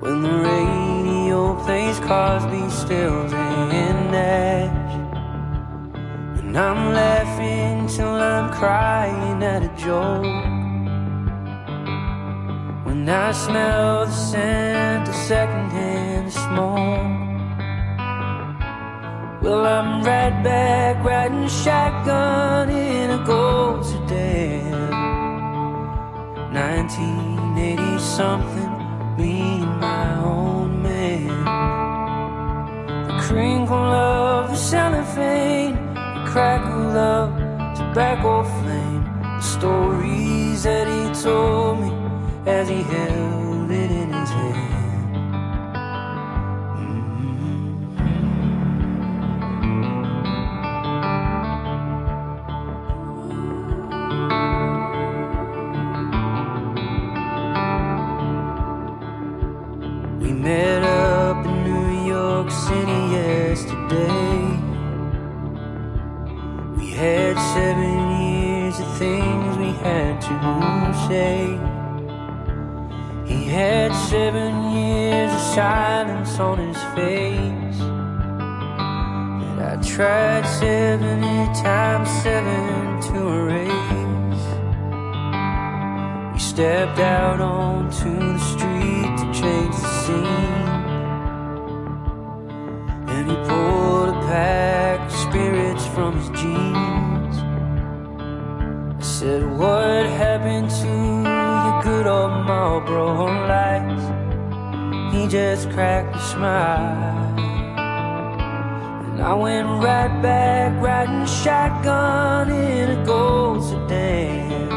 When 0.00 0.22
the 0.22 0.32
radio 0.50 1.62
plays 1.62 1.98
Crosby, 2.00 2.70
Stills, 2.70 3.32
and 3.34 4.10
Nash. 4.10 4.94
And 6.38 6.56
I'm 6.56 6.94
laughing 6.94 7.88
till 7.88 8.08
I'm 8.08 8.50
crying 8.50 9.42
at 9.42 9.62
a 9.62 9.72
joke. 9.76 10.24
When 12.86 13.06
I 13.06 13.32
smell 13.32 14.06
the 14.06 14.12
scent 14.12 15.08
of 15.08 15.14
secondhand 15.14 16.32
smoke. 16.32 17.31
Well, 19.42 19.66
I'm 19.66 20.04
right 20.04 20.40
back 20.44 21.04
riding 21.04 21.48
shotgun 21.48 22.70
in 22.70 23.10
a 23.10 23.24
gold 23.26 23.84
sedan. 23.84 24.92
1980 26.54 27.98
something, 27.98 28.72
me 29.18 29.62
and 29.62 29.80
my 29.80 30.24
old 30.24 30.70
man. 30.70 31.26
The 33.08 33.18
crinkle 33.22 33.74
of 33.74 34.50
the 34.50 34.56
cellophane, 34.56 35.74
the 35.74 36.24
crackle 36.30 36.96
of 36.96 37.34
tobacco 37.74 38.44
flame, 38.44 39.02
the 39.22 39.40
stories 39.40 40.62
that 40.62 40.86
he 40.86 41.20
told 41.20 41.80
me 41.80 41.90
as 42.46 42.68
he 42.68 42.82
held 42.82 43.70
it 43.72 43.90
in 43.90 44.12
his 44.12 44.30
hand. 44.30 44.81
Say. 71.08 71.58
He 73.26 73.44
had 73.44 73.92
seven 74.10 74.52
years 74.72 75.32
of 75.32 75.40
silence 75.54 76.38
on 76.38 76.58
his 76.58 76.80
face. 76.96 77.78
That 79.56 79.78
I 79.78 79.82
tried 79.82 80.44
seventy 80.46 81.40
times 81.62 82.10
seven 82.22 83.00
to 83.06 83.18
erase. 83.38 84.44
We 86.32 86.38
stepped 86.38 86.98
out 86.98 87.40
onto 87.40 88.10
the 88.18 88.38
street 88.52 89.12
to 89.20 89.26
change 89.40 89.76
the 89.76 89.92
scene. 90.02 90.68
And 93.14 93.30
he 93.30 93.36
pulled 93.48 94.08
a 94.08 94.20
pack 94.26 95.00
of 95.06 95.12
spirits 95.12 95.86
from 95.94 96.10
his 96.18 96.30
jeans. 96.40 96.71
Said, 99.22 99.44
What 99.56 100.06
happened 100.18 100.68
to 100.68 100.88
your 100.88 101.82
good 101.84 102.06
old 102.08 102.44
Marlboro 102.44 103.26
lights? 103.46 104.04
He 105.14 105.28
just 105.28 105.70
cracked 105.70 106.16
a 106.16 106.18
smile. 106.18 107.38
And 109.06 109.22
I 109.22 109.32
went 109.34 109.68
right 109.80 110.20
back 110.20 110.82
riding 110.82 111.24
shotgun 111.24 112.50
in 112.50 112.98
a 112.98 113.06
gold 113.06 113.62
sedan. 113.62 114.68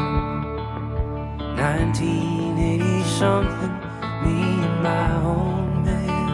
1980 1.58 3.02
something, 3.18 3.74
me 4.22 4.62
and 4.62 4.80
my 4.80 5.10
old 5.26 5.84
man. 5.84 6.30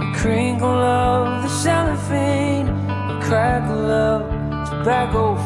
The 0.00 0.18
crinkle 0.18 0.68
of 0.68 1.44
the 1.44 1.48
cellophane, 1.48 2.66
the 2.66 3.20
crackle 3.24 3.90
of 3.90 4.36
tobacco 4.68 5.36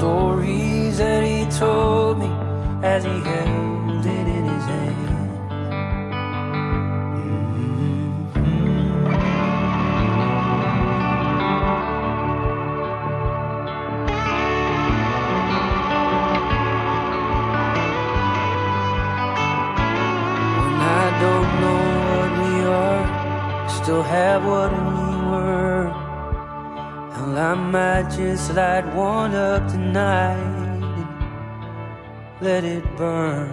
stories 0.00 0.96
that 0.96 1.22
he 1.22 1.44
told 1.58 2.18
me 2.18 2.30
as 2.82 3.04
he 3.04 3.10
held 3.10 4.06
it 4.06 4.26
in 4.36 4.44
his 4.52 4.64
hand. 4.64 5.30
When 20.60 20.76
I 21.02 21.04
don't 21.24 21.50
know 21.62 21.82
what 22.08 22.30
we 22.40 22.52
are, 22.84 23.68
still 23.68 24.02
have 24.02 24.46
what 24.46 24.72
I 27.50 27.54
might 27.54 28.08
just 28.16 28.54
light 28.54 28.86
one 28.94 29.34
up 29.34 29.66
tonight 29.68 30.36
and 30.38 31.08
let 32.40 32.62
it 32.62 32.84
burn. 32.96 33.50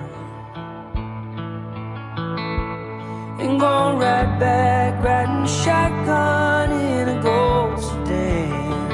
And 3.40 3.60
go 3.60 3.98
right 3.98 4.40
back, 4.40 5.04
riding 5.04 5.48
shotgun 5.48 6.72
in 6.74 7.10
a 7.10 7.20
gold 7.24 7.82
sedan. 7.82 8.92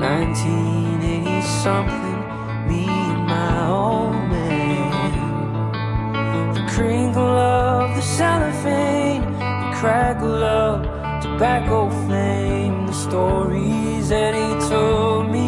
1980 0.00 1.42
something, 1.62 2.18
me 2.66 2.88
and 2.88 3.26
my 3.28 3.68
old 3.68 4.16
man. 4.32 5.12
The 6.52 6.64
crinkle 6.74 7.22
of 7.22 7.94
the 7.94 8.02
cellophane, 8.02 9.22
the 9.22 9.70
crackle 9.76 10.42
of 10.42 10.82
tobacco 11.22 11.88
flame, 12.08 12.55
stories 13.08 14.08
that 14.08 14.34
he 14.34 14.68
told 14.68 15.30
me 15.30 15.45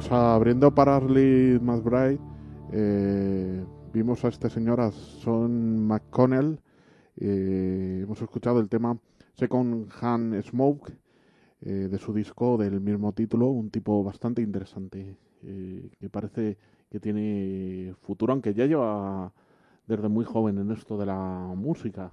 Pues 0.00 0.12
abriendo 0.12 0.74
para 0.74 0.96
Arlie 0.96 1.58
McBride, 1.60 2.18
eh, 2.72 3.62
vimos 3.92 4.24
a 4.24 4.28
este 4.28 4.48
señor, 4.48 4.80
a 4.80 4.92
Son 4.92 5.86
McConnell. 5.86 6.58
eh, 7.16 8.00
hemos 8.02 8.22
escuchado 8.22 8.60
el 8.60 8.70
tema 8.70 8.98
Second 9.34 9.90
Hand 10.00 10.42
Smoke 10.42 10.90
eh, 11.60 11.88
de 11.90 11.98
su 11.98 12.14
disco 12.14 12.56
del 12.56 12.80
mismo 12.80 13.12
título, 13.12 13.48
un 13.48 13.68
tipo 13.68 14.02
bastante 14.02 14.40
interesante 14.40 15.18
que 15.42 16.08
parece 16.08 16.56
que 16.90 16.98
tiene 16.98 17.94
futuro, 18.00 18.32
aunque 18.32 18.54
ya 18.54 18.64
lleva 18.64 19.34
desde 19.86 20.08
muy 20.08 20.24
joven 20.24 20.56
en 20.56 20.70
esto 20.70 20.96
de 20.96 21.04
la 21.04 21.52
música. 21.54 22.10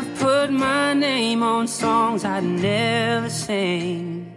I've 0.00 0.18
put 0.18 0.50
my 0.50 0.94
name 0.94 1.42
on 1.42 1.68
songs 1.68 2.24
I'd 2.24 2.42
never 2.42 3.28
sing. 3.28 4.32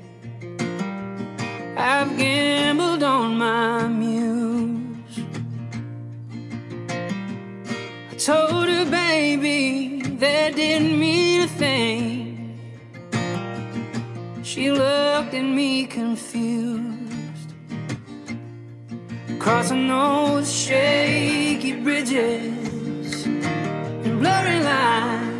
I've 1.77 2.17
gambled 2.17 3.01
on 3.01 3.37
my 3.37 3.87
muse. 3.87 5.19
I 8.11 8.15
told 8.17 8.67
her, 8.67 8.83
baby, 8.91 10.01
that 10.17 10.53
didn't 10.57 10.99
mean 10.99 11.43
a 11.43 11.47
thing. 11.47 12.59
She 14.43 14.69
looked 14.69 15.33
at 15.33 15.45
me 15.45 15.85
confused. 15.85 17.53
Crossing 19.39 19.87
those 19.87 20.53
shaky 20.53 21.71
bridges 21.81 23.25
and 23.25 24.19
blurry 24.19 24.59
lines 24.61 25.32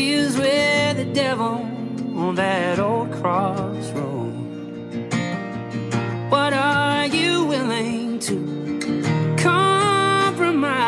deals 0.00 0.34
with 0.38 0.96
the 0.96 1.04
devil 1.12 1.56
on 2.22 2.34
that 2.34 2.78
old 2.78 3.12
crossroad. 3.12 4.32
What 6.30 6.52
are 6.54 7.04
you 7.04 7.44
willing 7.44 8.18
to 8.20 8.36
compromise? 9.36 10.78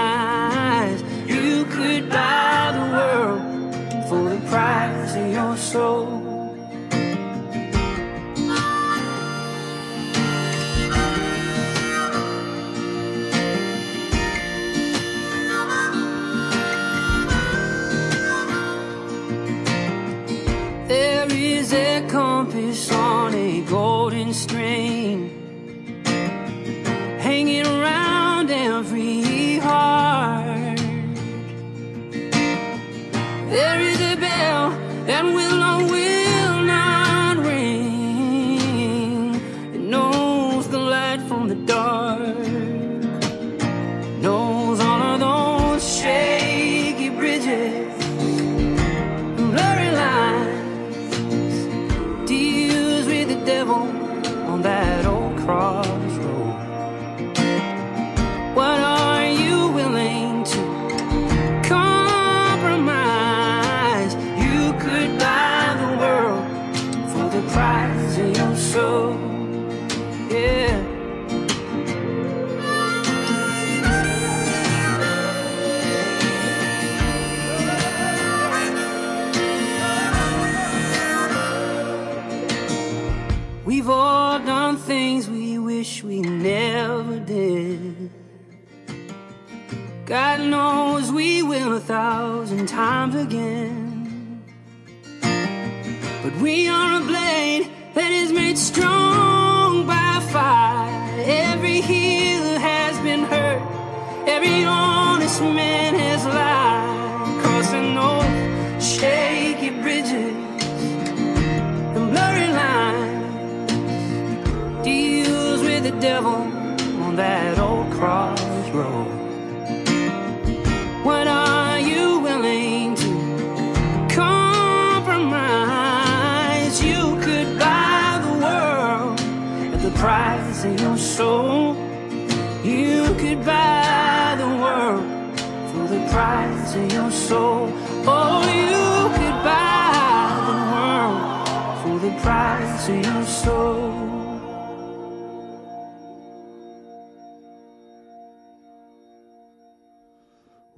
You 1.27 1.67
could 1.75 2.09
buy 2.09 2.73
the 2.79 2.87
world 2.97 3.43
for 4.09 4.23
the 4.35 4.41
price 4.49 5.15
of 5.15 5.29
your 5.31 5.57
soul. 5.59 6.32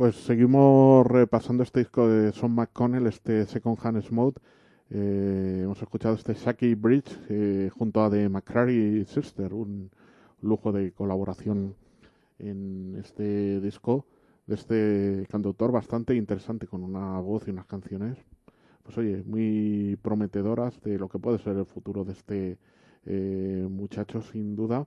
Pues 0.04 0.16
seguimos 0.16 1.06
repasando 1.06 1.62
este 1.62 1.80
disco 1.80 2.06
de 2.06 2.30
Son 2.32 2.54
McConnell, 2.54 3.06
este 3.06 3.46
Second 3.46 3.78
Hand 3.82 4.02
Smooth. 4.02 4.36
Eh, 4.90 5.60
hemos 5.64 5.80
escuchado 5.80 6.14
este 6.14 6.34
Shaki 6.34 6.74
Bridge 6.74 7.18
eh, 7.30 7.70
junto 7.72 8.04
a 8.04 8.10
The 8.10 8.28
McCrary 8.28 9.06
Sister, 9.06 9.54
un 9.54 9.90
lujo 10.42 10.72
de 10.72 10.92
colaboración 10.92 11.74
en 12.38 12.96
este 12.98 13.62
disco 13.62 14.04
de 14.46 14.56
este 14.56 15.26
cantautor 15.30 15.72
bastante 15.72 16.14
interesante 16.14 16.66
con 16.66 16.84
una 16.84 17.18
voz 17.20 17.48
y 17.48 17.52
unas 17.52 17.64
canciones, 17.64 18.18
pues 18.82 18.98
oye, 18.98 19.22
muy 19.24 19.98
prometedoras 20.02 20.82
de 20.82 20.98
lo 20.98 21.08
que 21.08 21.18
puede 21.18 21.38
ser 21.38 21.56
el 21.56 21.64
futuro 21.64 22.04
de 22.04 22.12
este 22.12 22.58
eh, 23.06 23.66
muchacho 23.70 24.20
sin 24.20 24.54
duda, 24.54 24.86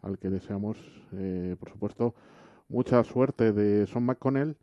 al 0.00 0.16
que 0.16 0.30
deseamos, 0.30 0.78
eh, 1.10 1.56
por 1.58 1.70
supuesto, 1.70 2.14
mucha 2.68 3.02
suerte 3.04 3.52
de 3.52 3.86
Son 3.86 4.04
McConnell. 4.04 4.56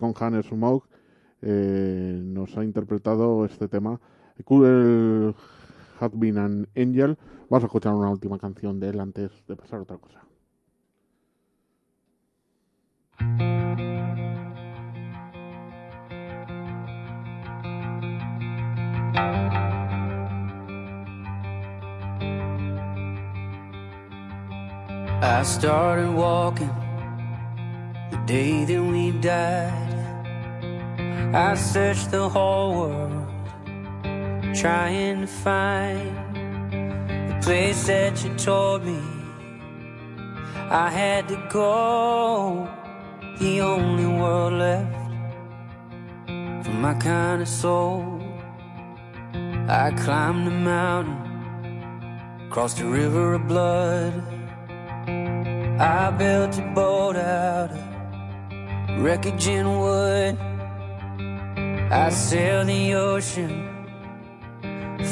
con 0.00 0.14
Han 0.18 0.42
Smoke 0.42 0.88
eh, 1.42 2.20
nos 2.24 2.56
ha 2.56 2.64
interpretado 2.64 3.44
este 3.44 3.68
tema. 3.68 4.00
Cruel 4.46 5.34
Had 6.00 6.12
Been 6.14 6.38
an 6.38 6.68
Angel. 6.74 7.18
Vamos 7.50 7.64
a 7.64 7.66
escuchar 7.66 7.92
una 7.92 8.08
última 8.08 8.38
canción 8.38 8.80
de 8.80 8.88
él 8.88 9.00
antes 9.00 9.30
de 9.46 9.56
pasar 9.56 9.80
otra 9.80 9.98
cosa. 9.98 10.20
I 31.32 31.54
searched 31.54 32.10
the 32.10 32.28
whole 32.28 32.74
world 32.80 33.28
Trying 34.54 35.20
to 35.20 35.26
find 35.26 36.34
The 37.30 37.38
place 37.42 37.86
that 37.86 38.24
you 38.24 38.34
told 38.34 38.84
me. 38.84 39.00
I 40.70 40.90
had 40.90 41.28
to 41.28 41.36
go 41.48 42.68
The 43.38 43.60
only 43.60 44.06
world 44.06 44.54
left 44.54 44.92
For 46.64 46.72
my 46.72 46.94
kind 46.94 47.42
of 47.42 47.48
soul. 47.48 48.20
I 49.68 49.92
climbed 49.92 50.48
a 50.48 50.50
mountain 50.50 51.30
Crossed 52.50 52.80
a 52.80 52.86
river 52.86 53.34
of 53.34 53.46
blood. 53.46 54.12
I 55.78 56.10
built 56.10 56.58
a 56.58 56.62
boat 56.74 57.14
out 57.14 57.70
of 57.70 59.02
Wreckage 59.02 59.46
and 59.46 59.80
wood. 59.80 60.49
I 61.92 62.08
sailed 62.10 62.68
the 62.68 62.94
ocean, 62.94 63.68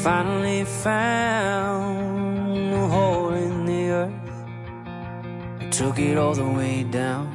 finally 0.04 0.62
found 0.64 2.72
a 2.72 2.86
hole 2.86 3.30
in 3.30 3.66
the 3.66 3.90
earth. 3.90 4.12
I 5.60 5.68
took 5.70 5.98
it 5.98 6.16
all 6.16 6.34
the 6.34 6.48
way 6.48 6.84
down. 6.84 7.34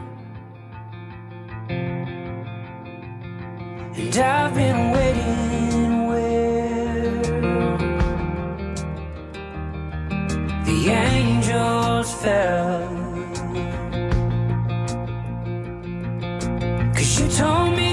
And 3.98 4.18
I've 4.18 4.56
been 4.56 4.92
waiting 4.92 6.08
where 6.08 7.22
the 10.64 10.90
angels 10.90 12.14
fell. 12.14 12.88
Cause 16.96 17.20
you 17.20 17.28
told 17.28 17.76
me 17.76 17.93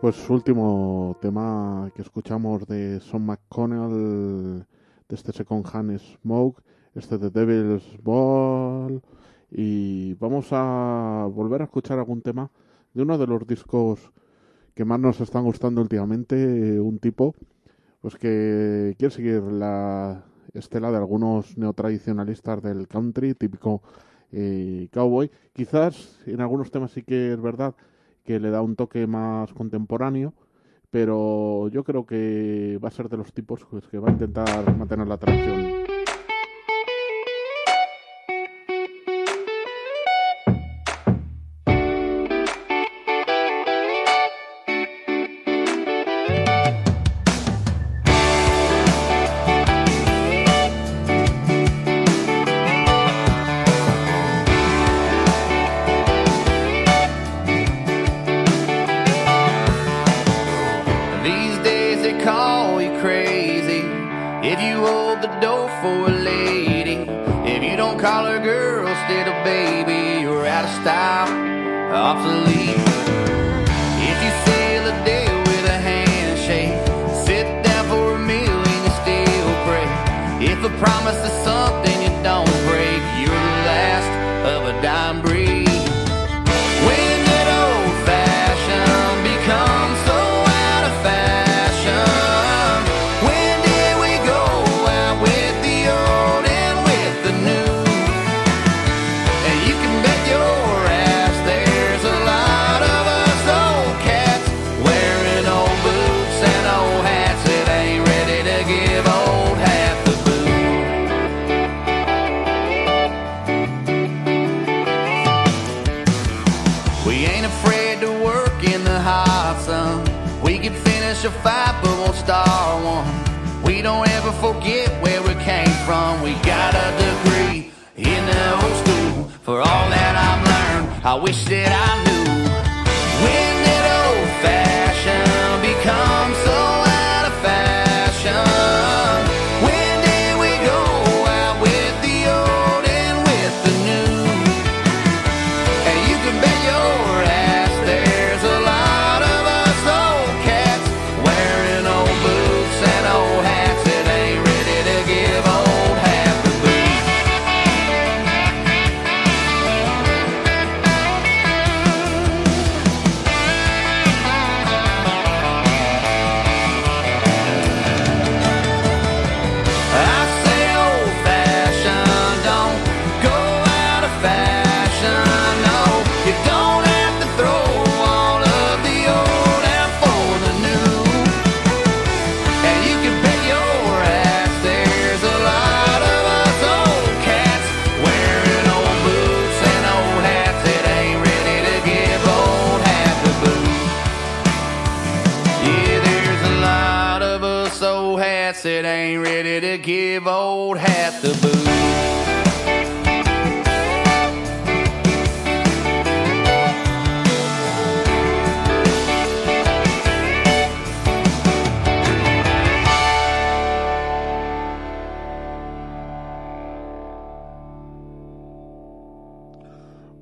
Pues 0.00 0.30
último 0.30 1.14
tema 1.20 1.92
que 1.94 2.00
escuchamos 2.00 2.66
de 2.66 3.00
Son 3.00 3.20
McConnell, 3.26 4.64
de 5.06 5.14
este 5.14 5.30
Second 5.30 5.66
Hand 5.70 5.98
Smoke, 5.98 6.62
este 6.94 7.18
de 7.18 7.28
Devil's 7.28 8.02
Ball. 8.02 9.02
Y 9.50 10.14
vamos 10.14 10.48
a 10.52 11.28
volver 11.30 11.60
a 11.60 11.64
escuchar 11.64 11.98
algún 11.98 12.22
tema 12.22 12.50
de 12.94 13.02
uno 13.02 13.18
de 13.18 13.26
los 13.26 13.46
discos 13.46 14.10
que 14.74 14.86
más 14.86 14.98
nos 14.98 15.20
están 15.20 15.44
gustando 15.44 15.82
últimamente, 15.82 16.80
un 16.80 16.98
tipo 16.98 17.34
pues 18.00 18.16
que 18.16 18.94
quiere 18.98 19.14
seguir 19.14 19.42
la 19.42 20.24
estela 20.54 20.90
de 20.90 20.96
algunos 20.96 21.58
neotradicionalistas 21.58 22.62
del 22.62 22.88
country, 22.88 23.34
típico 23.34 23.82
eh, 24.32 24.88
cowboy. 24.92 25.30
Quizás 25.52 26.20
en 26.24 26.40
algunos 26.40 26.70
temas 26.70 26.92
sí 26.92 27.02
que 27.02 27.34
es 27.34 27.40
verdad 27.42 27.74
que 28.24 28.40
le 28.40 28.50
da 28.50 28.62
un 28.62 28.76
toque 28.76 29.06
más 29.06 29.52
contemporáneo, 29.52 30.34
pero 30.90 31.68
yo 31.68 31.84
creo 31.84 32.06
que 32.06 32.78
va 32.82 32.88
a 32.88 32.92
ser 32.92 33.08
de 33.08 33.16
los 33.16 33.32
tipos 33.32 33.64
pues, 33.70 33.86
que 33.88 33.98
va 33.98 34.08
a 34.08 34.12
intentar 34.12 34.76
mantener 34.76 35.06
la 35.06 35.14
atracción. 35.14 35.79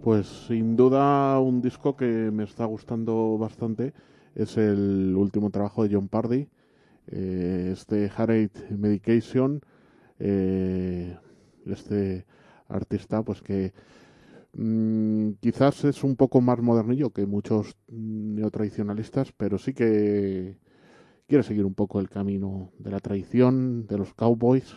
Pues 0.08 0.26
sin 0.46 0.74
duda 0.74 1.38
un 1.38 1.60
disco 1.60 1.94
que 1.94 2.06
me 2.06 2.44
está 2.44 2.64
gustando 2.64 3.36
bastante 3.36 3.92
es 4.34 4.56
el 4.56 5.14
último 5.14 5.50
trabajo 5.50 5.82
de 5.82 5.94
John 5.94 6.08
Pardy, 6.08 6.48
eh, 7.08 7.68
este 7.74 8.08
Heartache 8.08 8.74
Medication, 8.74 9.60
eh, 10.18 11.14
este 11.66 12.24
artista 12.68 13.22
pues 13.22 13.42
que 13.42 13.74
mm, 14.54 15.32
quizás 15.40 15.84
es 15.84 16.02
un 16.02 16.16
poco 16.16 16.40
más 16.40 16.58
modernillo 16.62 17.10
que 17.10 17.26
muchos 17.26 17.76
neotradicionalistas, 17.88 19.32
pero 19.32 19.58
sí 19.58 19.74
que 19.74 20.56
quiere 21.26 21.44
seguir 21.44 21.66
un 21.66 21.74
poco 21.74 22.00
el 22.00 22.08
camino 22.08 22.72
de 22.78 22.92
la 22.92 23.00
tradición, 23.00 23.86
de 23.86 23.98
los 23.98 24.14
cowboys. 24.14 24.74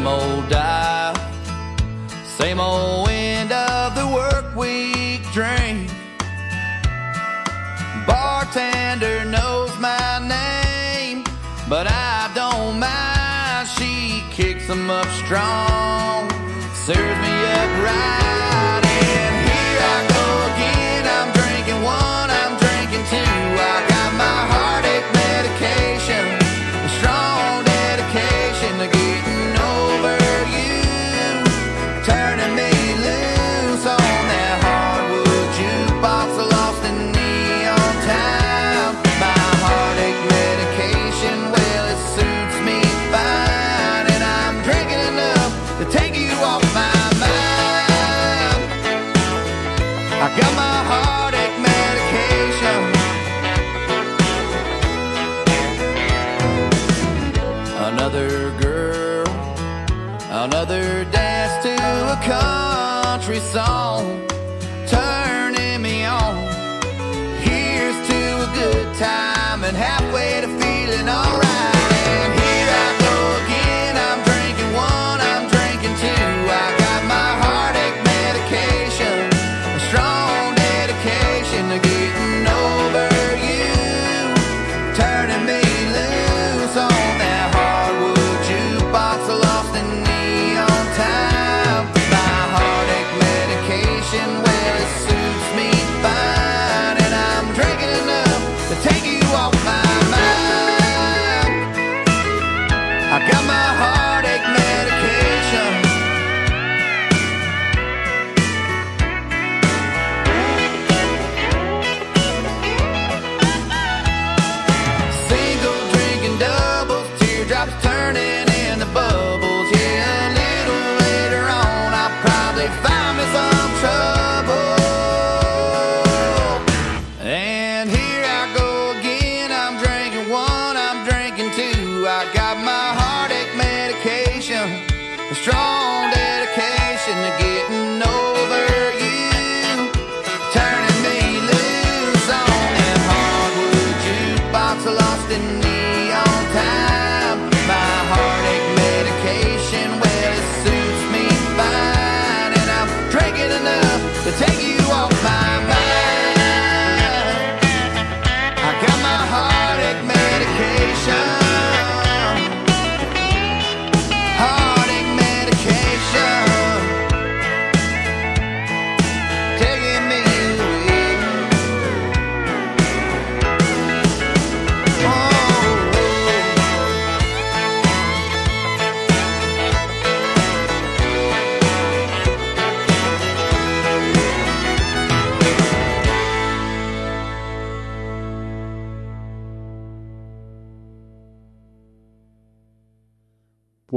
Same 0.00 0.08
old 0.08 0.48
dial, 0.48 1.14
same 2.24 2.58
old 2.58 3.10
end 3.10 3.52
of 3.52 3.94
the 3.94 4.06
work 4.06 4.56
week 4.56 5.20
drink. 5.30 5.90
Bartender 8.06 9.26
knows 9.26 9.78
my 9.78 10.18
name, 10.26 11.22
but 11.68 11.86
I 11.86 12.30
don't 12.34 12.80
mind. 12.80 13.68
She 13.68 14.24
kicks 14.30 14.66
them 14.68 14.88
up 14.88 15.06
strong, 15.22 16.30
serves 16.72 17.20
me 17.20 17.34
up 17.58 17.84
right. 17.84 18.19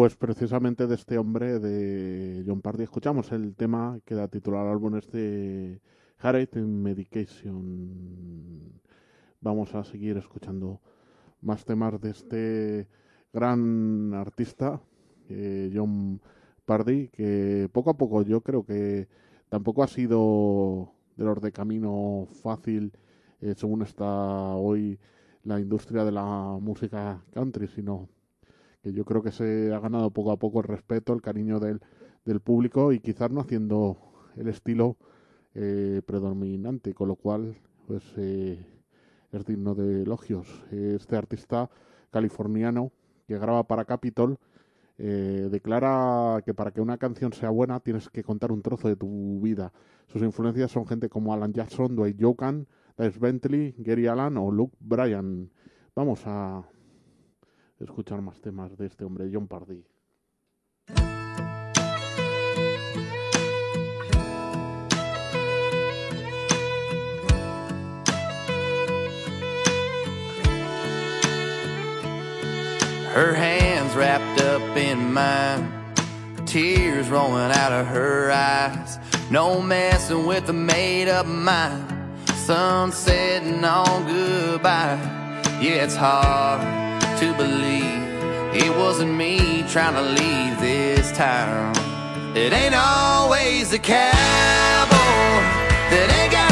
Pues 0.03 0.17
precisamente 0.17 0.85
de 0.85 0.95
este 0.95 1.17
hombre, 1.17 1.59
de 1.59 2.43
John 2.45 2.59
Party, 2.59 2.83
escuchamos 2.83 3.31
el 3.31 3.55
tema 3.55 4.01
que 4.03 4.15
da 4.15 4.27
título 4.27 4.59
al 4.59 4.67
álbum 4.67 4.97
este 4.97 5.79
Heart 6.17 6.57
Medication. 6.57 8.81
Vamos 9.39 9.73
a 9.75 9.85
seguir 9.85 10.17
escuchando 10.17 10.81
más 11.39 11.63
temas 11.63 12.01
de 12.01 12.09
este 12.09 12.89
gran 13.31 14.13
artista, 14.13 14.81
eh, 15.29 15.71
John 15.73 16.19
Pardy, 16.65 17.07
que 17.07 17.69
poco 17.71 17.91
a 17.91 17.97
poco 17.97 18.23
yo 18.23 18.41
creo 18.41 18.65
que 18.65 19.07
tampoco 19.47 19.83
ha 19.83 19.87
sido 19.87 20.91
de 21.15 21.23
los 21.23 21.41
de 21.41 21.53
camino 21.53 22.27
fácil, 22.41 22.91
eh, 23.39 23.53
según 23.55 23.83
está 23.83 24.05
hoy 24.05 24.99
la 25.45 25.61
industria 25.61 26.03
de 26.03 26.11
la 26.11 26.57
música 26.59 27.23
country, 27.31 27.69
sino 27.69 28.09
que 28.83 28.91
yo 28.91 29.05
creo 29.05 29.23
que 29.23 29.31
se 29.31 29.73
ha 29.73 29.79
ganado 29.79 30.11
poco 30.11 30.31
a 30.31 30.37
poco 30.37 30.59
el 30.59 30.67
respeto, 30.67 31.13
el 31.13 31.21
cariño 31.21 31.59
del, 31.59 31.79
del 32.25 32.41
público 32.41 32.91
y 32.91 32.99
quizás 32.99 33.31
no 33.31 33.39
haciendo 33.39 33.97
el 34.35 34.49
estilo 34.49 34.97
eh, 35.55 36.01
predominante, 36.05 36.93
con 36.93 37.07
lo 37.07 37.15
cual 37.15 37.55
pues 37.87 38.03
eh, 38.17 38.65
es 39.31 39.45
digno 39.45 39.73
de 39.73 40.03
elogios. 40.03 40.47
Este 40.71 41.15
artista 41.15 41.69
californiano 42.11 42.91
que 43.27 43.37
graba 43.37 43.63
para 43.67 43.85
Capitol 43.85 44.37
eh, 44.97 45.47
declara 45.49 46.41
que 46.45 46.53
para 46.53 46.71
que 46.71 46.81
una 46.81 46.97
canción 46.97 47.33
sea 47.33 47.49
buena 47.49 47.79
tienes 47.79 48.09
que 48.09 48.23
contar 48.23 48.51
un 48.51 48.61
trozo 48.61 48.89
de 48.89 48.97
tu 48.97 49.39
vida. 49.41 49.71
Sus 50.07 50.21
influencias 50.21 50.71
son 50.71 50.85
gente 50.85 51.07
como 51.07 51.33
Alan 51.33 51.53
Jackson, 51.53 51.95
Dwayne 51.95 52.17
Jokan, 52.19 52.67
Dave 52.97 53.17
Bentley, 53.17 53.75
Gary 53.77 54.07
Allan 54.07 54.37
o 54.37 54.51
Luke 54.51 54.75
Bryan. 54.79 55.49
Vamos 55.95 56.23
a 56.25 56.67
escuchar 57.83 58.21
más 58.21 58.39
temas 58.41 58.77
de 58.77 58.85
este 58.85 59.03
hombre, 59.03 59.29
John 59.31 59.47
Pardy. 59.47 59.83
Her 73.13 73.33
hands 73.35 73.95
wrapped 73.95 74.41
up 74.41 74.75
in 74.75 75.13
mine, 75.13 75.71
tears 76.47 77.09
rolling 77.09 77.51
out 77.51 77.71
of 77.71 77.85
her 77.87 78.31
eyes. 78.31 78.97
No 79.29 79.61
messing 79.61 80.25
with 80.25 80.49
a 80.49 80.53
made 80.53 81.07
up 81.09 81.27
mind. 81.27 81.87
Sun 82.45 82.91
setting 82.91 83.63
on 83.63 84.07
goodbye. 84.07 84.97
Yeah, 85.61 85.83
it's 85.83 85.95
hard 85.95 86.82
to 87.23 87.33
believe 87.35 88.03
it 88.53 88.71
wasn't 88.75 89.13
me 89.13 89.63
trying 89.69 89.93
to 89.93 90.01
leave 90.01 90.59
this 90.59 91.09
town. 91.13 91.73
It 92.35 92.51
ain't 92.51 92.75
always 92.75 93.71
the 93.71 93.79
cowboy 93.79 94.97
that 95.91 96.07
ain't 96.19 96.33
got 96.33 96.42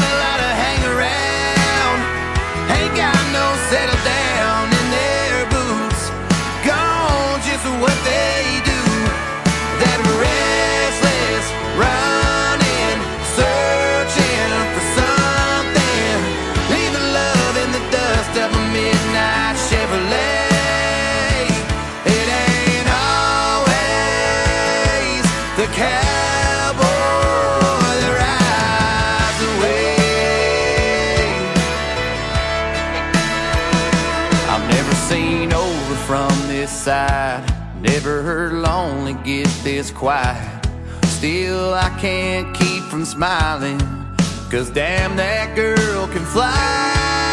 Never 36.86 38.22
heard 38.22 38.54
lonely 38.54 39.14
get 39.24 39.46
this 39.62 39.92
quiet. 39.92 40.66
Still, 41.04 41.74
I 41.74 41.88
can't 42.00 42.52
keep 42.56 42.82
from 42.84 43.04
smiling. 43.04 43.78
Cause 44.50 44.68
damn, 44.68 45.16
that 45.16 45.54
girl 45.54 46.08
can 46.08 46.24
fly. 46.24 47.31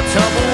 A 0.00 0.02
tumbleweed 0.02 0.49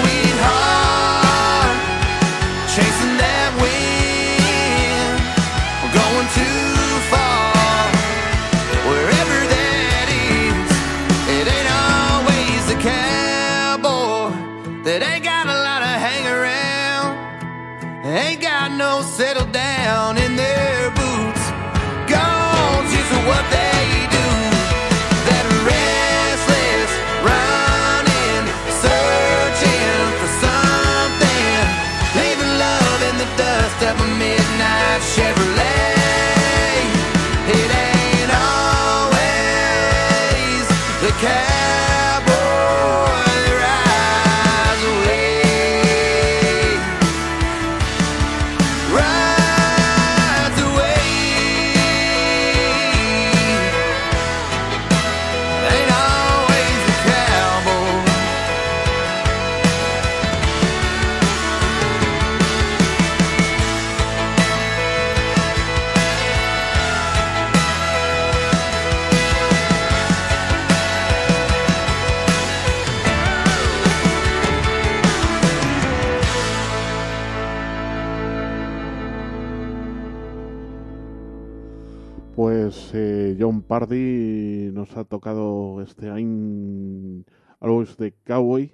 Pardy 83.66 84.70
nos 84.72 84.97
ha 84.97 85.02
tocado 85.02 85.82
este 85.82 86.06
I'm 86.06 87.24
Always 87.59 87.97
the 87.97 88.14
Cowboy, 88.24 88.72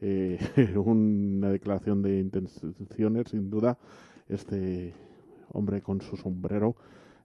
eh, 0.00 0.38
una 0.84 1.50
declaración 1.50 2.02
de 2.02 2.18
intenciones 2.18 3.28
sin 3.28 3.50
duda. 3.50 3.78
Este 4.28 4.94
hombre 5.52 5.80
con 5.80 6.00
su 6.00 6.16
sombrero, 6.16 6.74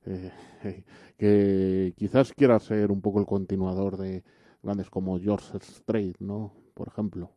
eh, 0.06 0.32
que 1.18 1.94
quizás 1.98 2.34
quiera 2.34 2.60
ser 2.60 2.92
un 2.92 3.02
poco 3.02 3.20
el 3.20 3.26
continuador 3.26 3.98
de 3.98 4.24
grandes 4.62 4.90
como 4.92 5.20
George 5.20 5.58
Strait, 5.62 6.18
¿no? 6.20 6.54
Por 6.76 6.88
ejemplo. 6.88 7.32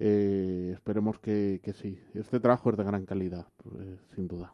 Eh, 0.00 0.72
esperemos 0.74 1.20
que, 1.20 1.60
que, 1.62 1.72
sí. 1.72 2.00
Este 2.14 2.40
trabajo 2.40 2.70
es 2.70 2.76
de 2.76 2.84
gran 2.84 3.04
calidad, 3.04 3.46
sin 4.14 4.26
duda. 4.26 4.52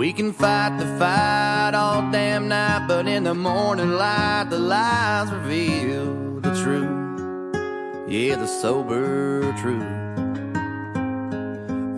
We 0.00 0.14
can 0.14 0.32
fight 0.32 0.78
the 0.78 0.86
fight 0.98 1.72
all 1.74 2.10
damn 2.10 2.48
night, 2.48 2.86
but 2.88 3.06
in 3.06 3.24
the 3.24 3.34
morning 3.34 3.90
light, 3.90 4.46
the 4.48 4.58
lies 4.58 5.30
reveal 5.30 6.40
the 6.40 6.54
truth. 6.62 8.08
Yeah, 8.08 8.36
the 8.36 8.46
sober 8.46 9.52
truth. 9.60 9.84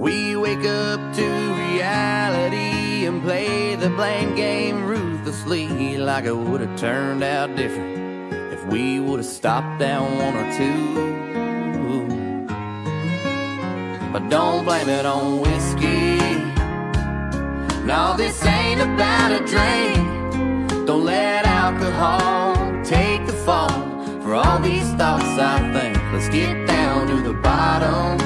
We 0.00 0.34
wake 0.34 0.66
up 0.66 1.14
to 1.14 1.28
reality 1.68 3.06
and 3.06 3.22
play 3.22 3.76
the 3.76 3.90
blame 3.90 4.34
game 4.34 4.84
ruthlessly, 4.84 5.96
like 5.96 6.24
it 6.24 6.36
would 6.36 6.60
have 6.60 6.76
turned 6.76 7.22
out 7.22 7.54
different 7.54 8.34
if 8.52 8.66
we 8.66 8.98
would 8.98 9.20
have 9.20 9.26
stopped 9.26 9.78
down 9.78 10.18
one 10.18 10.36
or 10.42 10.52
two. 10.58 11.02
But 14.12 14.28
don't 14.28 14.64
blame 14.64 14.88
it 14.88 15.06
on 15.06 15.40
whiskey. 15.40 16.11
No, 17.84 18.14
this 18.16 18.44
ain't 18.44 18.80
about 18.80 19.32
a 19.32 19.40
drink. 19.44 20.86
Don't 20.86 21.04
let 21.04 21.44
alcohol 21.44 22.54
take 22.84 23.26
the 23.26 23.32
fall 23.32 23.70
for 24.22 24.34
all 24.34 24.60
these 24.60 24.88
thoughts 24.92 25.24
I 25.36 25.58
think. 25.72 25.98
Let's 26.12 26.28
get 26.28 26.64
down 26.68 27.08
to 27.08 27.20
the 27.20 27.32
bottom. 27.32 28.20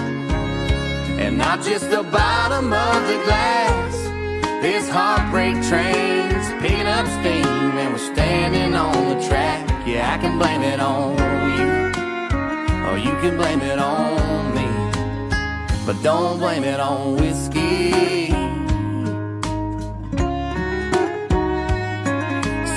And 1.19 1.39
not 1.39 1.63
just 1.63 1.91
the 1.91 2.03
bottom 2.03 2.71
of 2.71 3.07
the 3.09 3.19
glass. 3.25 3.95
This 4.61 4.91
heartbreak 4.91 5.55
train's 5.71 6.47
picking 6.61 6.87
up 6.87 7.07
steam 7.07 7.79
and 7.81 7.93
we're 7.95 8.13
standing 8.15 8.75
on 8.75 9.17
the 9.17 9.27
track. 9.27 9.67
Yeah, 9.87 10.13
I 10.13 10.19
can 10.19 10.37
blame 10.39 10.63
it 10.65 10.81
on 10.81 11.17
you. 11.57 11.73
Or 12.91 12.99
you 12.99 13.19
can 13.23 13.39
blame 13.39 13.63
it 13.63 13.79
on 13.79 14.55
me. 14.55 14.69
But 15.87 16.03
don't 16.03 16.39
blame 16.39 16.65
it 16.65 16.79
on 16.79 17.17
whiskey. 17.17 18.26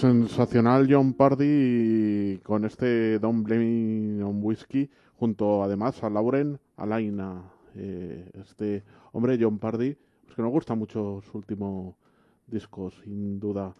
sensacional 0.00 0.88
John 0.88 1.12
Pardy 1.12 2.38
con 2.42 2.64
este 2.64 3.18
Don't 3.18 3.44
Blame 3.44 4.22
on 4.24 4.40
Whiskey, 4.42 4.88
junto 5.16 5.62
además 5.62 6.02
a 6.02 6.08
Lauren 6.08 6.58
Alaina. 6.78 7.42
Eh, 7.74 8.30
este 8.40 8.82
hombre, 9.12 9.36
John 9.38 9.58
Pardy, 9.58 9.94
pues 10.22 10.34
que 10.34 10.40
nos 10.40 10.52
gusta 10.52 10.74
mucho 10.74 11.20
su 11.30 11.36
último 11.36 11.98
disco, 12.46 12.90
sin 12.90 13.38
duda. 13.38 13.74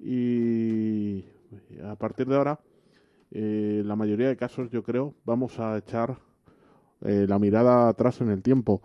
Y 0.00 1.24
a 1.84 1.94
partir 1.94 2.26
de 2.26 2.36
ahora, 2.36 2.58
eh, 3.30 3.82
la 3.86 3.94
mayoría 3.94 4.26
de 4.26 4.36
casos, 4.36 4.70
yo 4.70 4.82
creo, 4.82 5.14
vamos 5.24 5.60
a 5.60 5.78
echar 5.78 6.18
eh, 7.02 7.26
la 7.28 7.38
mirada 7.38 7.88
atrás 7.88 8.20
en 8.20 8.30
el 8.30 8.42
tiempo. 8.42 8.82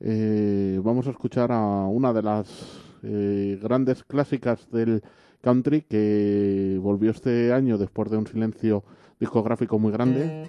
Eh, 0.00 0.80
vamos 0.82 1.06
a 1.08 1.10
escuchar 1.10 1.52
a 1.52 1.60
una 1.86 2.14
de 2.14 2.22
las 2.22 2.78
grandes 3.02 4.04
clásicas 4.04 4.70
del 4.70 5.02
country 5.42 5.82
que 5.82 6.78
volvió 6.80 7.10
este 7.10 7.52
año 7.52 7.76
después 7.76 8.10
de 8.10 8.16
un 8.16 8.26
silencio 8.26 8.84
discográfico 9.20 9.78
muy 9.78 9.92
grande. 9.92 10.46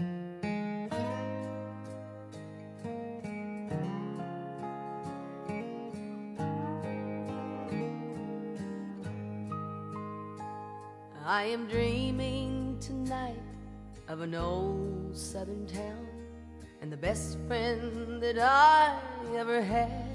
I 11.26 11.46
am 11.48 11.68
dreaming 11.68 12.78
tonight 12.80 13.42
of 14.08 14.22
an 14.22 14.36
old 14.36 15.16
southern 15.16 15.66
town 15.66 16.08
and 16.82 16.92
the 16.92 16.98
best 16.98 17.38
friend 17.48 18.22
that 18.22 18.38
I 18.38 18.96
ever 19.36 19.62
had. 19.62 20.13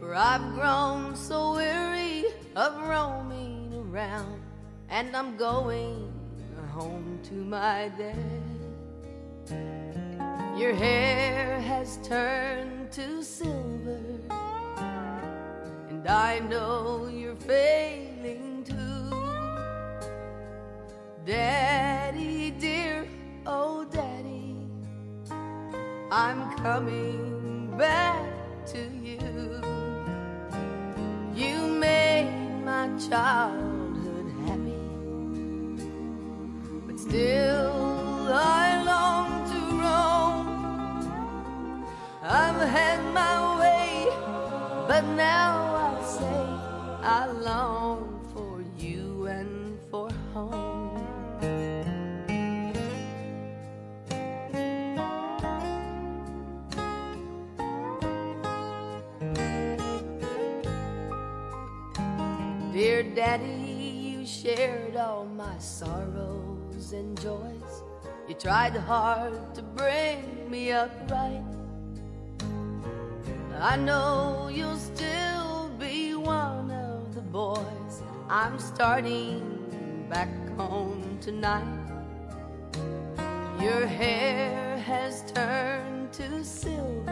For 0.00 0.14
I've 0.14 0.54
grown 0.54 1.14
so 1.14 1.56
weary 1.56 2.24
of 2.56 2.74
roaming 2.88 3.70
around 3.74 4.40
and 4.88 5.14
I'm 5.14 5.36
going 5.36 6.10
home 6.70 7.20
to 7.24 7.34
my 7.34 7.92
dad. 7.98 8.16
Your 10.56 10.72
hair 10.72 11.60
has 11.60 11.98
turned 12.02 12.90
to 12.92 13.22
silver 13.22 14.00
and 15.90 16.08
I 16.08 16.38
know 16.48 17.10
you're 17.12 17.36
failing 17.36 18.64
too. 18.64 19.10
Daddy, 21.26 22.52
dear, 22.52 23.06
oh 23.44 23.84
daddy, 23.84 24.56
I'm 26.10 26.56
coming 26.56 27.76
back 27.76 28.66
to 28.68 28.78
you. 28.78 29.69
You 31.40 31.56
made 31.68 32.60
my 32.66 32.86
childhood 33.08 34.26
happy, 34.44 34.76
but 36.86 37.00
still 37.00 38.28
I 38.30 38.82
long 38.84 39.26
to 39.50 39.58
roam. 39.80 40.46
I've 42.22 42.60
had 42.68 43.00
my 43.14 43.58
way, 43.58 44.08
but 44.86 45.04
now 45.16 45.54
I 45.88 46.04
say 46.04 46.44
I 47.02 47.24
long 47.32 48.20
for 48.34 48.62
you 48.76 49.26
and 49.26 49.59
Daddy, 63.14 64.14
you 64.18 64.24
shared 64.24 64.94
all 64.96 65.24
my 65.24 65.58
sorrows 65.58 66.92
and 66.92 67.20
joys. 67.20 67.82
You 68.28 68.34
tried 68.34 68.76
hard 68.76 69.52
to 69.56 69.62
bring 69.62 70.48
me 70.48 70.70
up 70.70 70.92
right. 71.10 71.42
I 73.58 73.76
know 73.76 74.48
you'll 74.52 74.78
still 74.78 75.70
be 75.78 76.14
one 76.14 76.70
of 76.70 77.16
the 77.16 77.20
boys. 77.20 78.02
I'm 78.28 78.58
starting 78.60 80.06
back 80.08 80.30
home 80.56 81.18
tonight. 81.20 81.66
Your 83.60 83.86
hair 83.86 84.78
has 84.78 85.30
turned 85.32 86.12
to 86.12 86.44
silver, 86.44 87.10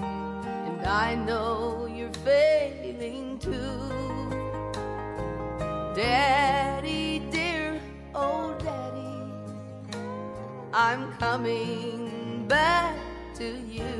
and 0.00 0.86
I 0.86 1.14
know 1.14 1.86
you're 1.86 2.12
failing 2.24 3.38
too. 3.38 3.91
Daddy, 5.94 7.18
dear, 7.30 7.78
oh 8.14 8.54
daddy, 8.64 9.98
I'm 10.72 11.12
coming 11.18 12.46
back 12.48 12.96
to 13.34 13.44
you. 13.44 13.92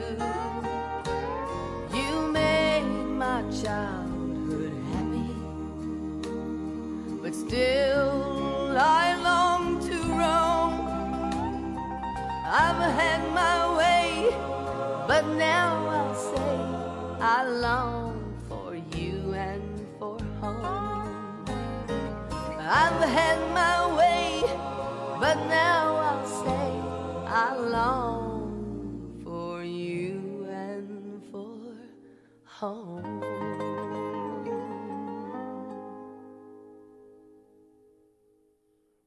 You 1.93 2.33
made 2.33 2.89
my 2.89 3.43
childhood 3.63 4.73
happy, 4.95 5.35
but 7.21 7.35
still 7.35 8.75
I 8.79 9.15
long 9.23 9.79
to 9.81 9.97
roam. 10.17 10.73
I've 12.47 12.83
had 13.01 13.21
my 13.35 13.77
way, 13.77 14.31
but 15.07 15.27
now 15.37 15.87
I'll 15.89 16.15
say 16.15 16.57
I 17.21 17.45
long 17.47 18.02
My 22.73 23.95
way, 23.99 24.41
but 25.21 25.37
now 25.47 25.95
I'll 26.09 26.27
say 26.27 26.73
for 29.23 29.63
you 29.63 30.47
and 30.49 31.23
for 31.31 31.77
home. 32.47 33.21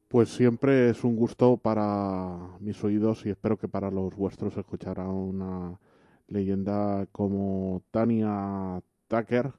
Pues 0.09 0.29
siempre 0.29 0.91
es 0.91 1.03
un 1.03 1.15
gusto 1.15 1.57
para 1.57 2.37
mis 2.59 2.83
oídos 2.83 3.25
y 3.25 3.31
espero 3.31 3.57
que 3.57 3.67
para 3.67 3.89
los 3.89 4.15
vuestros 4.15 4.55
escuchar 4.57 4.99
una 4.99 5.79
leyenda 6.27 7.07
como 7.11 7.81
Tania 7.89 8.79
Tucker, 9.07 9.53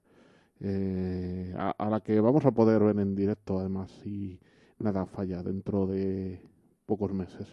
eh, 0.61 1.55
a, 1.57 1.91
la 1.91 2.01
que 2.01 2.21
vamos 2.21 2.45
a 2.45 2.51
poder 2.51 2.83
ver 2.83 2.99
en 2.99 3.15
directo 3.15 3.59
además 3.59 3.91
si 4.03 4.41
nada 4.79 5.07
falla 5.07 5.43
dentro 5.43 5.87
de 5.87 6.41
pocos 6.87 7.13
meses. 7.13 7.47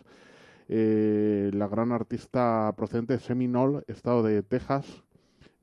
Eh, 0.70 1.52
la 1.54 1.68
gran 1.68 1.92
artista 1.92 2.74
procedente 2.76 3.14
de 3.14 3.20
Seminole, 3.20 3.84
estado 3.88 4.24
de 4.24 4.44
Texas, 4.44 5.04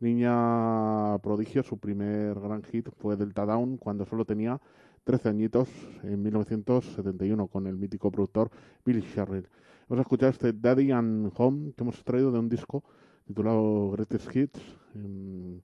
niña 0.00 1.18
prodigio, 1.18 1.62
su 1.62 1.78
primer 1.78 2.38
gran 2.38 2.62
hit 2.62 2.88
fue 2.98 3.16
Delta 3.16 3.46
Down 3.46 3.76
cuando 3.78 4.04
solo 4.06 4.24
tenía 4.24 4.60
13 5.04 5.28
añitos 5.28 5.68
en 6.02 6.22
1971 6.22 7.46
con 7.48 7.66
el 7.66 7.76
mítico 7.76 8.10
productor 8.10 8.50
Billy 8.84 9.00
Sherrill. 9.00 9.48
Vamos 9.88 10.00
a 10.00 10.02
escuchar 10.02 10.30
este 10.30 10.52
Daddy 10.52 10.92
and 10.92 11.32
Home 11.36 11.72
que 11.72 11.82
hemos 11.82 11.96
extraído 11.96 12.30
de 12.30 12.38
un 12.38 12.48
disco 12.48 12.84
titulado 13.26 13.90
Greatest 13.90 14.36
Hits 14.36 14.60
em, 14.94 15.60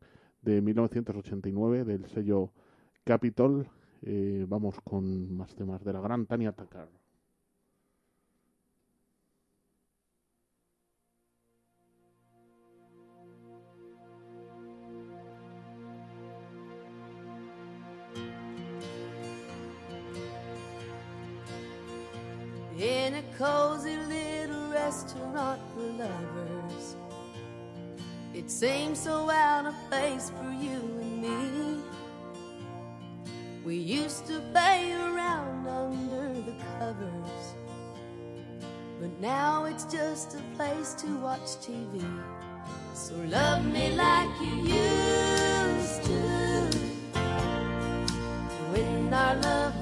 de 0.46 0.62
1989 0.62 1.84
del 1.84 2.06
sello 2.06 2.52
Capitol. 3.04 3.68
Eh, 4.02 4.46
vamos 4.48 4.76
con 4.84 5.36
más 5.36 5.54
temas 5.56 5.84
de 5.84 5.92
la 5.92 6.00
gran 6.00 6.26
Tania 6.26 6.52
Tucker. 6.52 6.88
in 22.78 23.14
a 23.14 23.22
cozy 23.38 23.96
little 23.96 24.68
restaurant 24.70 25.58
for 25.72 25.80
lovers. 25.96 26.45
It 28.36 28.50
seems 28.50 29.00
so 29.00 29.30
out 29.30 29.64
of 29.64 29.74
place 29.88 30.28
for 30.28 30.52
you 30.52 30.76
and 31.00 31.22
me. 31.22 31.82
We 33.64 33.76
used 33.76 34.26
to 34.26 34.40
play 34.52 34.92
around 34.92 35.66
under 35.66 36.42
the 36.42 36.54
covers, 36.78 37.54
but 39.00 39.18
now 39.20 39.64
it's 39.64 39.84
just 39.84 40.34
a 40.34 40.42
place 40.54 40.92
to 40.96 41.06
watch 41.20 41.48
TV. 41.64 42.04
So 42.92 43.14
love 43.26 43.64
me 43.64 43.96
like 43.96 44.28
you 44.42 44.54
used 44.84 46.04
to 46.04 46.20
when 48.70 49.14
our 49.14 49.34
love 49.36 49.75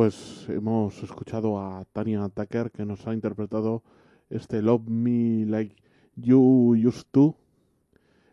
Pues 0.00 0.48
hemos 0.48 0.96
escuchado 1.02 1.60
a 1.60 1.84
Tania 1.92 2.26
Tucker 2.30 2.70
que 2.70 2.86
nos 2.86 3.06
ha 3.06 3.12
interpretado 3.12 3.82
este 4.30 4.62
Love 4.62 4.88
Me 4.88 5.44
Like 5.44 5.76
You 6.16 6.74
Used 6.88 7.04
To 7.10 7.36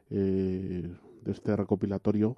eh, 0.10 0.90
de 1.24 1.32
este 1.34 1.58
recopilatorio 1.58 2.38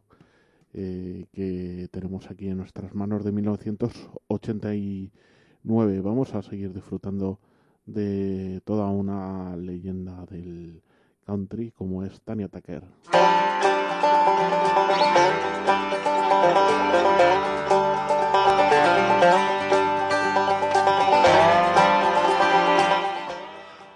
eh, 0.73 1.27
que 1.31 1.87
tenemos 1.91 2.31
aquí 2.31 2.47
en 2.47 2.57
nuestras 2.57 2.95
manos 2.95 3.23
de 3.23 3.31
1989. 3.31 6.01
Vamos 6.01 6.33
a 6.33 6.41
seguir 6.41 6.73
disfrutando 6.73 7.37
de 7.85 8.63
toda 8.65 8.89
una 8.89 9.55
leyenda 9.57 10.25
del 10.25 10.81
country 11.27 11.69
como 11.69 12.03
es 12.03 12.19
Tania 12.21 12.47
Tucker. 12.47 12.83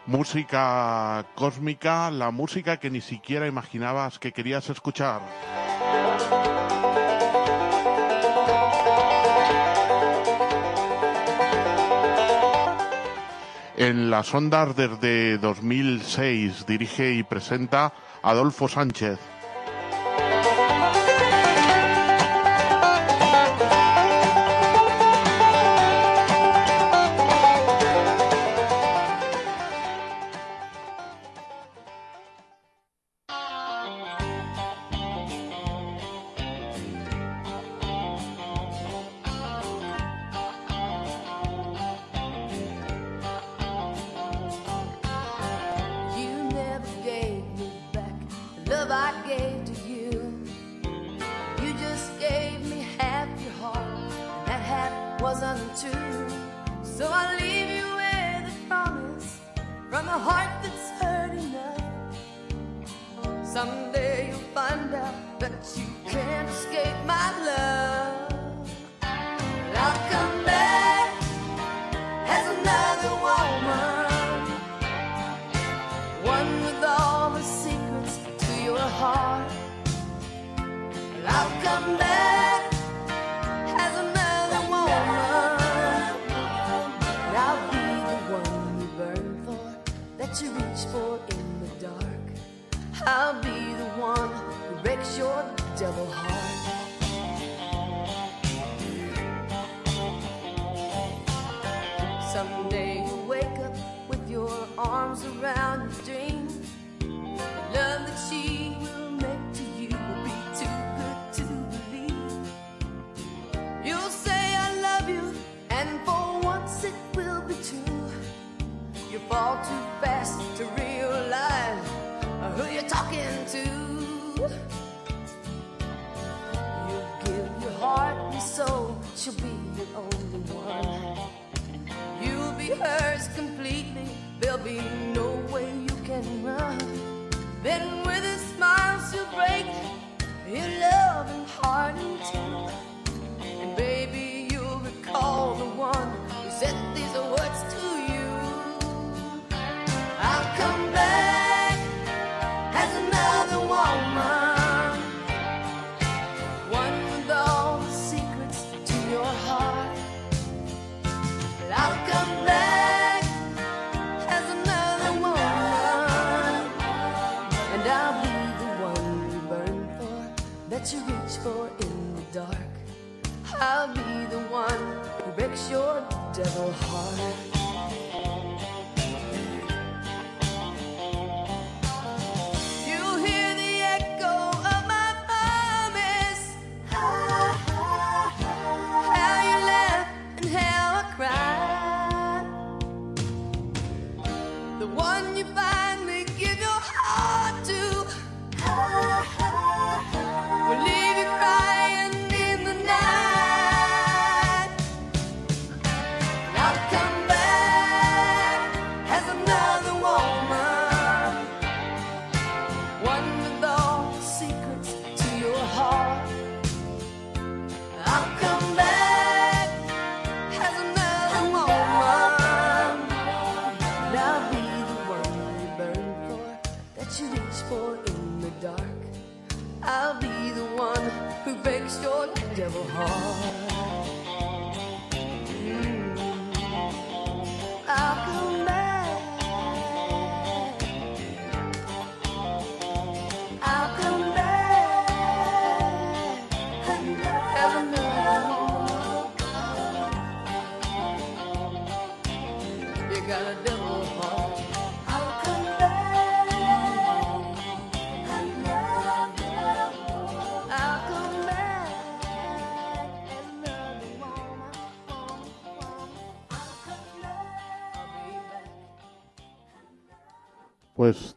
Música 0.05 1.25
cósmica, 1.35 2.11
la 2.11 2.31
música 2.31 2.77
que 2.77 2.89
ni 2.89 3.01
siquiera 3.01 3.47
imaginabas 3.47 4.19
que 4.19 4.31
querías 4.31 4.69
escuchar. 4.69 5.21
En 13.75 14.11
las 14.11 14.33
ondas 14.33 14.75
desde 14.75 15.37
2006 15.39 16.65
dirige 16.65 17.13
y 17.13 17.23
presenta 17.23 17.91
Adolfo 18.21 18.67
Sánchez. 18.67 19.19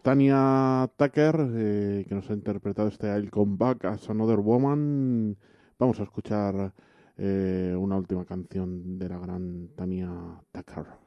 Tania 0.06 0.88
Tucker, 0.96 1.34
eh, 1.56 2.04
que 2.08 2.14
nos 2.14 2.30
ha 2.30 2.34
interpretado 2.34 2.86
este 2.86 3.08
I'll 3.08 3.28
Come 3.28 3.56
Back 3.58 3.86
as 3.86 4.08
Another 4.08 4.38
Woman. 4.38 5.36
Vamos 5.80 5.98
a 5.98 6.04
escuchar 6.04 6.72
eh, 7.16 7.74
una 7.76 7.96
última 7.96 8.24
canción 8.24 9.00
de 9.00 9.08
la 9.08 9.18
gran 9.18 9.66
Tania 9.74 10.08
Tucker. 10.52 11.05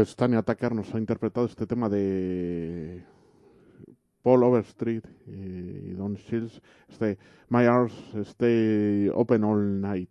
Pues, 0.00 0.16
Tania 0.16 0.40
Tucker 0.40 0.74
nos 0.74 0.94
ha 0.94 0.98
interpretado 0.98 1.44
este 1.44 1.66
tema 1.66 1.90
de 1.90 3.04
Paul 4.22 4.44
Overstreet 4.44 5.06
y 5.26 5.90
Don 5.90 6.14
Shields, 6.14 6.62
este 6.88 7.18
My 7.50 7.66
Arms 7.66 7.92
Stay 8.14 9.10
Open 9.12 9.44
All 9.44 9.78
Night, 9.78 10.10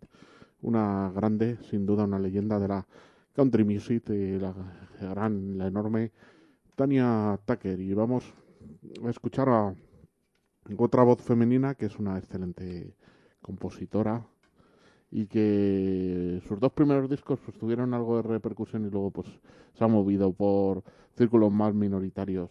una 0.62 1.10
grande, 1.12 1.56
sin 1.68 1.86
duda 1.86 2.04
una 2.04 2.20
leyenda 2.20 2.60
de 2.60 2.68
la 2.68 2.86
country 3.34 3.64
music, 3.64 4.08
y 4.10 4.38
la 4.38 4.54
gran, 5.00 5.58
la 5.58 5.66
enorme 5.66 6.12
Tania 6.76 7.40
Tucker. 7.44 7.80
Y 7.80 7.92
vamos 7.92 8.32
a 9.04 9.10
escuchar 9.10 9.48
a 9.48 9.74
otra 10.76 11.02
voz 11.02 11.20
femenina 11.20 11.74
que 11.74 11.86
es 11.86 11.98
una 11.98 12.16
excelente 12.16 12.94
compositora, 13.42 14.24
y 15.10 15.26
que 15.26 16.40
sus 16.46 16.60
dos 16.60 16.72
primeros 16.72 17.10
discos 17.10 17.38
pues, 17.44 17.56
tuvieron 17.58 17.94
algo 17.94 18.16
de 18.16 18.22
repercusión 18.22 18.86
y 18.86 18.90
luego 18.90 19.10
pues 19.10 19.28
se 19.74 19.84
ha 19.84 19.88
movido 19.88 20.32
por 20.32 20.82
círculos 21.16 21.52
más 21.52 21.74
minoritarios. 21.74 22.50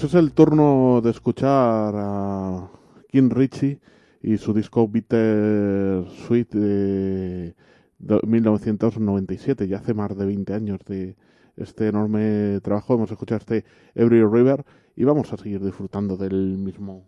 Pues 0.00 0.14
es 0.14 0.18
el 0.18 0.32
turno 0.32 1.02
de 1.02 1.10
escuchar 1.10 1.92
a 1.94 2.70
King 3.10 3.28
Richie 3.28 3.80
y 4.22 4.38
su 4.38 4.54
disco 4.54 4.88
Bitter 4.88 6.06
Sweet 6.26 6.54
de 6.54 7.54
1997, 8.26 9.68
ya 9.68 9.76
hace 9.76 9.92
más 9.92 10.16
de 10.16 10.24
20 10.24 10.54
años 10.54 10.78
de 10.86 11.16
este 11.54 11.88
enorme 11.88 12.60
trabajo. 12.62 12.94
Hemos 12.94 13.10
escuchado 13.10 13.40
este 13.40 13.66
Every 13.94 14.24
River 14.24 14.64
y 14.96 15.04
vamos 15.04 15.34
a 15.34 15.36
seguir 15.36 15.62
disfrutando 15.62 16.16
del 16.16 16.56
mismo. 16.56 17.04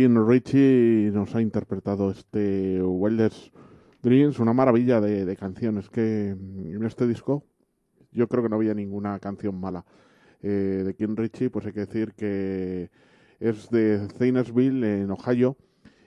King 0.00 0.16
Richie 0.26 1.10
nos 1.12 1.34
ha 1.34 1.42
interpretado 1.42 2.10
este 2.10 2.80
Wilders 2.82 3.52
Dreams, 4.00 4.38
una 4.38 4.54
maravilla 4.54 4.98
de, 4.98 5.36
canciones 5.36 5.90
que 5.90 6.28
en 6.28 6.82
este 6.86 7.06
disco 7.06 7.44
yo 8.10 8.26
creo 8.26 8.42
que 8.42 8.48
no 8.48 8.56
había 8.56 8.72
ninguna 8.72 9.18
canción 9.18 9.60
mala. 9.60 9.84
eh, 10.40 10.84
de 10.86 10.94
King 10.94 11.16
Richie, 11.16 11.50
pues 11.50 11.66
hay 11.66 11.74
que 11.74 11.80
decir 11.80 12.14
que 12.14 12.90
es 13.40 13.68
de 13.68 14.08
Zanesville, 14.16 15.02
en 15.02 15.10
Ohio, 15.10 15.58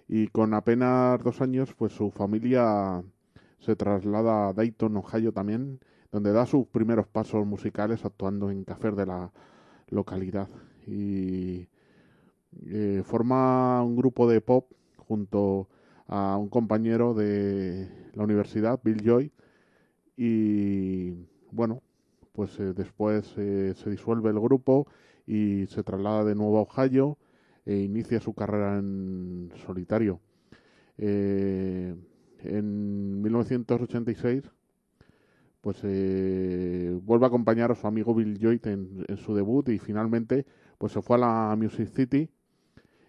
y 0.08 0.28
con 0.30 0.56
apenas 0.56 1.24
dos 1.24 1.40
años, 1.42 1.76
pues 1.76 1.94
su 1.94 2.10
familia 2.10 3.04
se 3.60 3.76
traslada 3.76 4.48
a 4.50 4.54
Dayton, 4.54 4.98
Ohio 4.98 5.34
también, 5.34 5.80
donde 6.12 6.32
da 6.32 6.48
sus 6.48 6.66
primeros 6.66 7.06
pasos 7.06 7.46
musicales 7.46 8.04
actuando 8.06 8.50
en 8.50 8.64
cafés 8.64 8.96
de 8.96 9.06
la 9.06 9.32
localidad. 9.90 10.50
Y 10.88 11.68
eh, 12.68 13.02
forma 13.06 13.82
un 13.84 13.96
grupo 13.96 14.30
de 14.30 14.42
pop 14.42 14.72
junto 14.98 15.68
a 16.08 16.38
un 16.38 16.50
compañero 16.50 17.14
de 17.14 17.90
la 18.14 18.24
universidad, 18.24 18.80
Bill 18.84 19.02
Joy, 19.04 19.32
y 20.18 21.12
bueno, 21.52 21.82
pues 22.34 22.60
eh, 22.60 22.74
después 22.74 23.34
eh, 23.38 23.74
se 23.76 23.90
disuelve 23.90 24.30
el 24.30 24.40
grupo 24.40 24.88
y 25.26 25.66
se 25.68 25.84
traslada 25.84 26.24
de 26.24 26.36
nuevo 26.36 26.60
a 26.60 26.62
Ohio 26.62 27.18
e 27.66 27.78
inicia 27.78 28.20
su 28.20 28.34
carrera 28.34 28.78
en 28.78 29.52
solitario. 29.66 30.20
en 30.98 32.02
1986 33.22 34.44
pues 35.62 35.82
vuelve 35.82 37.26
a 37.26 37.28
acompañar 37.28 37.72
a 37.72 37.76
su 37.76 37.88
amigo 37.88 38.14
Bill 38.14 38.38
Joy 38.38 38.60
en, 38.66 39.06
en, 39.08 39.18
su 39.18 39.34
debut 39.34 39.70
y 39.70 39.80
finalmente 39.80 40.46
pues 40.78 40.92
se 40.92 41.02
fue 41.02 41.16
a 41.16 41.20
la 41.20 41.56
Music 41.56 41.88
City 41.88 42.30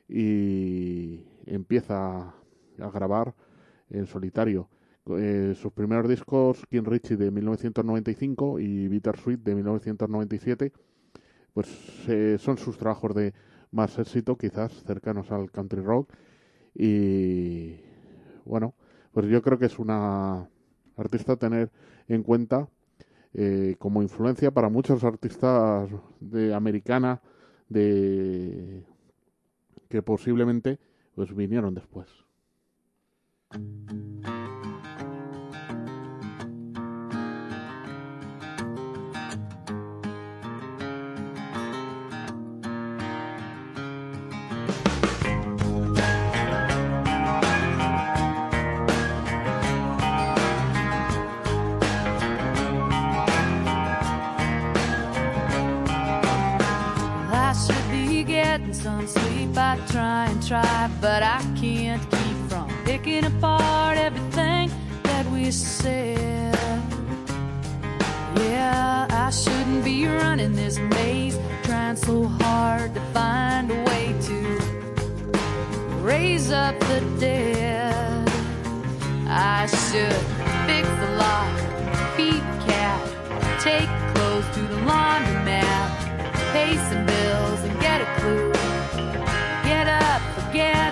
y 0.09 1.21
empieza 1.47 2.35
a 2.79 2.91
grabar 2.93 3.35
en 3.91 4.07
solitario. 4.07 4.69
Eh, 5.19 5.55
sus 5.55 5.73
primeros 5.73 6.09
discos, 6.09 6.65
King 6.71 6.85
Richie 6.85 7.17
de 7.17 7.31
1995 7.31 8.59
y 8.59 8.89
Bittersweet 8.89 9.41
de 9.41 9.55
1997, 9.55 10.73
pues 11.53 11.69
eh, 12.09 12.37
son 12.39 12.57
sus 12.57 12.79
trabajos 12.79 13.15
de 13.15 13.35
más 13.71 13.99
éxito, 13.99 14.37
quizás 14.37 14.73
cercanos 14.85 15.31
al 15.31 15.51
country 15.51 15.83
rock. 15.83 16.11
Y 16.75 17.77
bueno, 18.45 18.75
pues 19.13 19.27
yo 19.27 19.43
creo 19.43 19.59
que 19.59 19.67
es 19.67 19.79
una 19.79 20.49
artista 20.97 21.33
a 21.33 21.37
tener 21.37 21.71
en 22.09 22.23
cuenta 22.23 22.69
eh, 23.35 23.77
como 23.79 24.03
influencia 24.03 24.53
para 24.53 24.69
muchos 24.69 25.05
artistas 25.05 25.91
de 26.21 26.55
americana 26.55 27.21
de 27.69 28.85
que 29.89 30.03
posiblemente 30.03 30.79
pues 31.15 31.35
vinieron 31.35 31.75
después. 31.75 32.09
I 59.57 59.79
try 59.87 60.27
and 60.27 60.47
try, 60.47 60.91
but 61.01 61.23
I 61.23 61.41
can't 61.61 62.03
keep 62.11 62.37
from 62.49 62.69
picking 62.85 63.25
apart 63.25 63.99
everything 63.99 64.71
that 65.05 65.27
we 65.27 65.51
said. 65.53 66.59
Yeah, 68.37 69.07
I 69.11 69.31
shouldn't 69.31 69.85
be 69.85 70.07
running 70.07 70.55
this 70.55 70.79
maze, 70.79 71.39
trying 71.63 71.97
so 71.97 72.25
hard 72.25 72.95
to 72.95 73.01
find 73.13 73.71
a 73.71 73.83
way 73.85 74.15
to 74.23 74.39
raise 76.03 76.51
up 76.51 76.79
the 76.81 77.01
dead. 77.21 78.29
I 79.29 79.67
should 79.67 80.21
fix 80.67 80.89
the 80.89 81.11
lock, 81.17 81.55
feed 82.17 82.43
cat, 82.67 83.01
take 83.61 83.89
clothes 84.15 84.47
to 84.55 84.61
the 84.63 84.81
laundromat, 84.83 86.53
pay 86.53 86.77
some 86.91 87.14
again. 90.55 90.84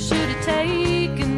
Should 0.00 0.30
have 0.30 0.44
taken 0.44 1.29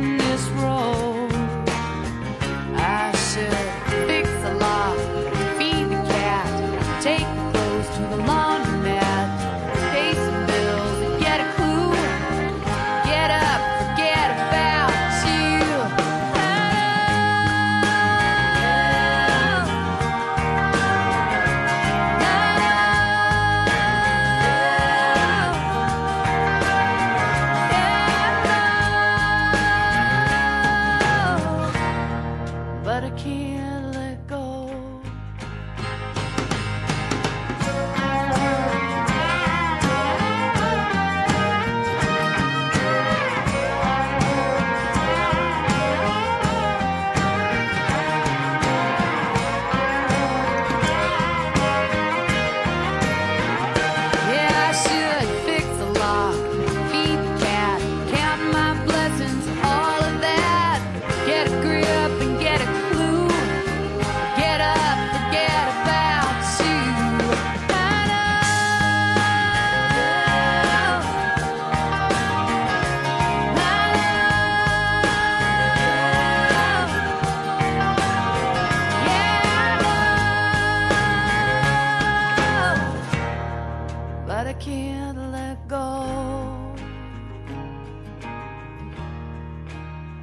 can't 84.64 85.18
let 85.32 85.58
go. 85.68 86.04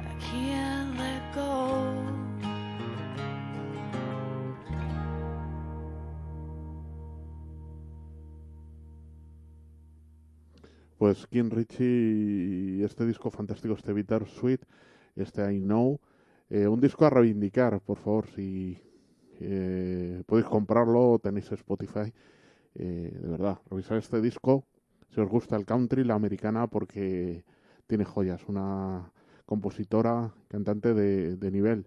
I 0.00 0.14
can't 0.18 0.96
let 0.96 1.34
go. 1.34 1.92
Pues 10.96 11.26
King 11.26 11.50
Richie 11.50 12.82
este 12.84 13.04
disco 13.04 13.30
fantástico, 13.30 13.74
este 13.74 13.92
Bitter 13.92 14.26
Sweet, 14.26 14.62
este 15.16 15.52
I 15.52 15.60
Know, 15.60 16.00
eh, 16.48 16.66
un 16.66 16.80
disco 16.80 17.04
a 17.04 17.10
reivindicar, 17.10 17.80
por 17.80 17.98
favor, 17.98 18.26
si 18.34 18.78
eh, 19.40 20.22
podéis 20.26 20.46
comprarlo, 20.46 21.18
tenéis 21.22 21.50
Spotify, 21.52 22.12
eh, 22.74 23.18
de 23.20 23.28
verdad, 23.28 23.58
revisar 23.70 23.98
este 23.98 24.20
disco, 24.20 24.64
si 25.14 25.20
os 25.20 25.28
gusta 25.28 25.56
el 25.56 25.66
country, 25.66 26.04
la 26.04 26.14
americana, 26.14 26.66
porque 26.68 27.44
tiene 27.86 28.04
joyas, 28.04 28.42
una 28.48 29.12
compositora, 29.46 30.32
cantante 30.48 30.94
de, 30.94 31.36
de 31.36 31.50
nivel. 31.50 31.86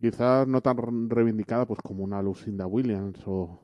quizás 0.00 0.46
no 0.48 0.60
tan 0.62 1.10
reivindicada 1.10 1.66
pues 1.66 1.80
como 1.82 2.04
una 2.04 2.22
Lucinda 2.22 2.66
Williams 2.66 3.20
o 3.26 3.60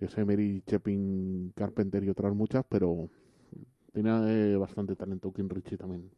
ese 0.00 0.24
Mary 0.24 0.62
Chepin 0.66 1.52
Carpenter 1.54 2.04
y 2.04 2.10
otras 2.10 2.34
muchas, 2.34 2.64
pero 2.68 3.08
tiene 3.92 4.10
eh, 4.52 4.56
bastante 4.56 4.96
talento 4.96 5.32
King 5.32 5.48
Richie 5.48 5.76
también. 5.78 6.10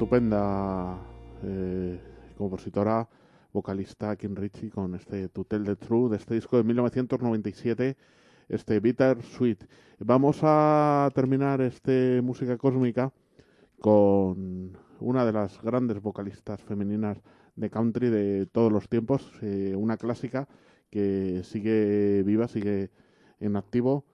Estupenda 0.00 0.96
eh, 1.42 2.00
compositora, 2.38 3.06
vocalista 3.52 4.16
Kim 4.16 4.34
Ritchie 4.34 4.70
con 4.70 4.94
este 4.94 5.28
To 5.28 5.44
Tell 5.44 5.62
the 5.62 5.76
de 5.76 6.16
este 6.16 6.36
disco 6.36 6.56
de 6.56 6.64
1997, 6.64 7.98
este 8.48 8.80
Bitter 8.80 9.22
Sweet. 9.22 9.68
Vamos 9.98 10.38
a 10.42 11.10
terminar 11.14 11.60
este 11.60 12.22
música 12.22 12.56
cósmica 12.56 13.12
con 13.78 14.74
una 15.00 15.26
de 15.26 15.32
las 15.32 15.60
grandes 15.60 16.00
vocalistas 16.00 16.62
femeninas 16.62 17.20
de 17.56 17.68
country 17.68 18.08
de 18.08 18.46
todos 18.46 18.72
los 18.72 18.88
tiempos, 18.88 19.30
eh, 19.42 19.74
una 19.76 19.98
clásica 19.98 20.48
que 20.88 21.42
sigue 21.44 22.22
viva, 22.22 22.48
sigue 22.48 22.90
en 23.38 23.54
activo. 23.54 24.06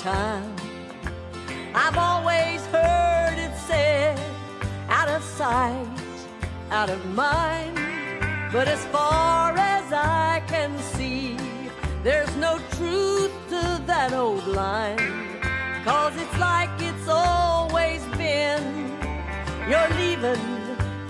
Time. 0.00 0.56
I've 1.74 1.98
always 1.98 2.64
heard 2.66 3.36
it 3.36 3.54
said, 3.66 4.18
out 4.88 5.08
of 5.08 5.22
sight, 5.22 5.86
out 6.70 6.88
of 6.88 7.04
mind. 7.14 7.76
But 8.50 8.66
as 8.66 8.82
far 8.86 9.54
as 9.58 9.92
I 9.92 10.42
can 10.46 10.78
see, 10.94 11.36
there's 12.02 12.34
no 12.36 12.58
truth 12.76 13.32
to 13.50 13.82
that 13.86 14.14
old 14.14 14.46
line. 14.46 15.38
Cause 15.84 16.14
it's 16.16 16.38
like 16.38 16.70
it's 16.78 17.08
always 17.08 18.02
been. 18.16 18.64
You're 19.68 19.90
leaving, 20.00 20.46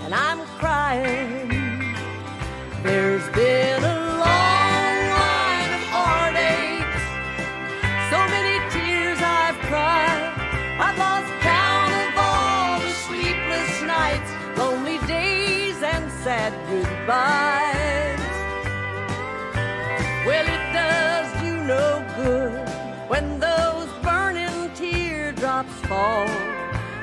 and 0.03 0.13
I'm 0.13 0.45
crying. 0.59 1.95
There's 2.83 3.27
been 3.29 3.83
a 3.85 4.00
Well, 20.25 20.45
it 20.47 20.73
does 20.73 21.43
you 21.43 21.55
no 21.63 22.05
good 22.15 22.69
when 23.09 23.39
those 23.39 23.89
burning 24.03 24.71
teardrops 24.75 25.73
fall, 25.87 26.27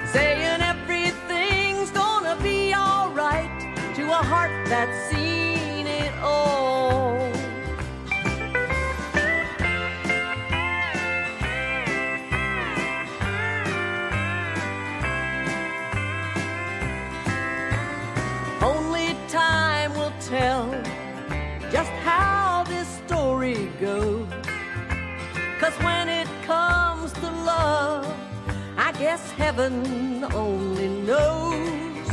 saying 0.06 0.62
everything's 0.62 1.90
gonna 1.90 2.36
be 2.42 2.72
alright 2.74 3.50
to 3.96 4.04
a 4.08 4.22
heart 4.22 4.52
that's 4.68 5.10
seen 5.10 5.86
it 5.86 6.12
all. 6.22 7.17
Guess 28.98 29.30
heaven 29.30 30.24
only 30.34 30.88
knows. 30.88 32.08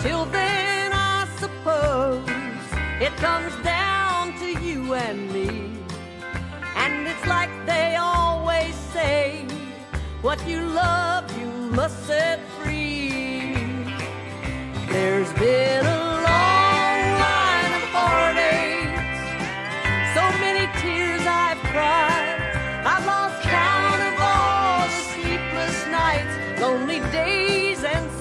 Till 0.00 0.24
then, 0.26 0.90
I 0.92 1.28
suppose 1.38 2.28
it 3.00 3.14
comes 3.18 3.54
down 3.62 4.36
to 4.40 4.46
you 4.60 4.94
and 4.94 5.32
me. 5.32 5.70
And 6.74 7.06
it's 7.06 7.24
like 7.26 7.50
they 7.66 7.94
always 7.96 8.74
say 8.92 9.46
what 10.22 10.44
you 10.46 10.60
love, 10.60 11.24
you 11.38 11.46
must 11.46 12.04
set 12.06 12.40
free. 12.58 13.54
There's 14.88 15.32
been 15.34 15.86
a 15.86 16.11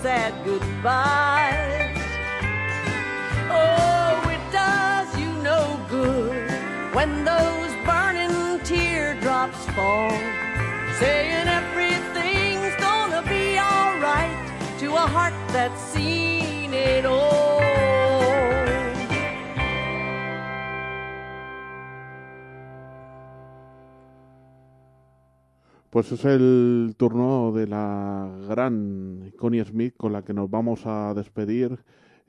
sad 0.02 0.34
goodbyes. 0.44 1.98
Oh, 3.52 4.30
it 4.36 4.52
does 4.52 5.07
you 5.19 5.32
no 5.44 5.80
good 5.90 6.49
when 6.95 7.23
those 7.23 7.72
burning 7.86 8.60
teardrops 8.64 9.64
fall, 9.76 10.10
saying 10.99 11.48
everything's 11.48 12.76
gonna 12.82 13.22
be 13.30 13.60
alright 13.60 14.80
to 14.80 14.88
a 14.91 15.06
heart 15.15 15.36
that's 15.49 15.80
seen 15.80 16.73
it 16.73 17.06
all. 17.06 17.70
Pues 25.91 26.11
es 26.13 26.23
el 26.23 26.95
turno 26.95 27.51
de 27.51 27.68
la 27.68 28.34
gran 28.47 29.34
Connie 29.38 29.65
Smith 29.65 29.93
con 29.97 30.13
la 30.13 30.23
que 30.23 30.34
nos 30.34 30.49
vamos 30.49 30.84
a 30.85 31.13
despedir. 31.13 31.80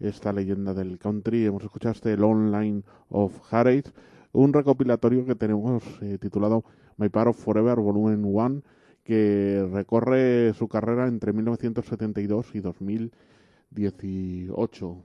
Esta 0.01 0.33
leyenda 0.33 0.75
del 0.75 0.99
country. 0.99 1.45
Hemos 1.45 1.63
escuchado 1.63 1.93
este 1.93 2.17
Long 2.17 2.51
Line 2.51 2.83
of 3.09 3.39
Heartache, 3.53 3.93
un 4.33 4.53
recopilatorio 4.53 5.25
que 5.25 5.37
tenemos 5.37 5.85
eh, 6.01 6.19
titulado 6.21 6.65
My 6.97 7.09
Part 7.09 7.29
of 7.29 7.37
Forever 7.37 7.79
Volumen 7.79 8.25
1, 8.25 8.63
que 9.05 9.65
recorre 9.73 10.53
su 10.55 10.67
carrera 10.67 11.07
entre 11.07 11.33
1972 11.33 12.57
y 12.57 12.59
2018. 12.59 14.97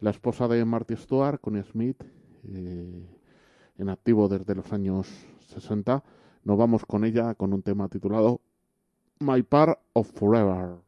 La 0.00 0.08
esposa 0.08 0.48
de 0.48 0.64
Marty 0.64 0.96
Stewart, 0.96 1.38
Connie 1.38 1.64
Smith, 1.64 2.02
eh, 2.48 3.06
en 3.76 3.90
activo 3.90 4.26
desde 4.26 4.54
los 4.54 4.72
años 4.72 5.06
60. 5.48 6.02
Nos 6.42 6.56
vamos 6.56 6.86
con 6.86 7.04
ella 7.04 7.34
con 7.34 7.52
un 7.52 7.62
tema 7.62 7.88
titulado 7.88 8.40
My 9.18 9.42
Part 9.42 9.78
of 9.92 10.10
Forever. 10.10 10.78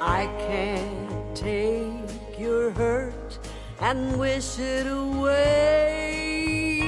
I 0.00 0.26
can't 0.38 1.36
take 1.36 2.38
your 2.38 2.70
hurt 2.70 3.38
and 3.80 4.18
wish 4.18 4.58
it 4.58 4.86
away. 4.86 6.80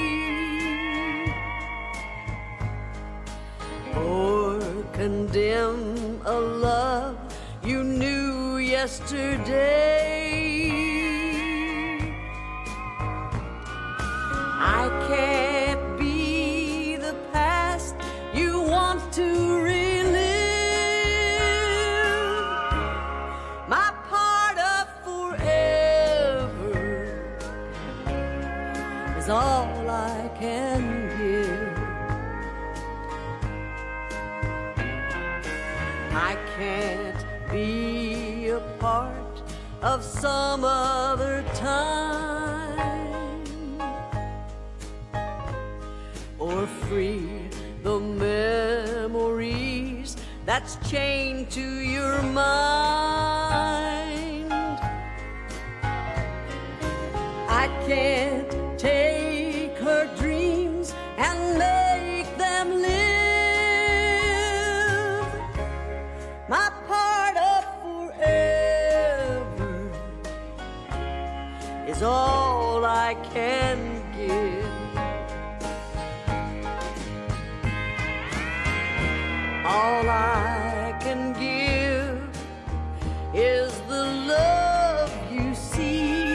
Or 3.95 4.59
condemn 4.93 5.96
yesterday. 8.77 10.69
I 14.79 14.83
can't 15.09 15.97
be 15.97 16.95
the 16.97 17.15
past 17.33 17.95
you 18.35 18.61
want 18.61 19.01
to 19.13 19.46
of 39.97 40.03
some 40.03 40.63
other 40.63 41.43
time 41.55 42.77
or 46.37 46.67
free 46.67 47.27
the 47.81 47.99
memories 47.99 49.47
that's 50.45 50.77
chained 50.87 51.49
to 51.49 51.79
your 51.79 52.21
mind. 52.21 52.93
I 57.49 57.67
can't 57.87 58.77
take 58.77 59.16
I 73.07 73.13
can 73.13 73.77
give. 74.17 74.65
All 79.65 80.09
I 80.09 80.93
can 80.99 81.31
give 81.31 82.19
is 83.33 83.71
the 83.87 84.03
love 84.33 85.09
you 85.31 85.55
see. 85.55 86.33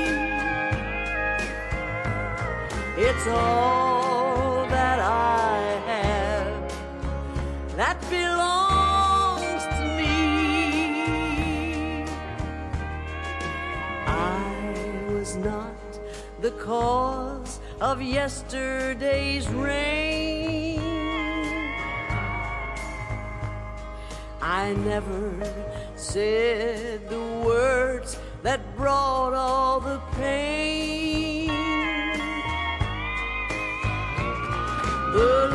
It's 2.97 3.27
all 3.27 3.62
of 17.83 18.01
yesterday's 18.01 19.49
rain. 19.49 20.79
I 24.41 24.73
never 24.85 25.33
said 25.97 27.09
the 27.09 27.43
words 27.45 28.21
that 28.45 28.61
brought 28.77 29.35
all 29.35 29.81
the 29.81 29.99
pain. 30.17 31.49
The 35.13 35.49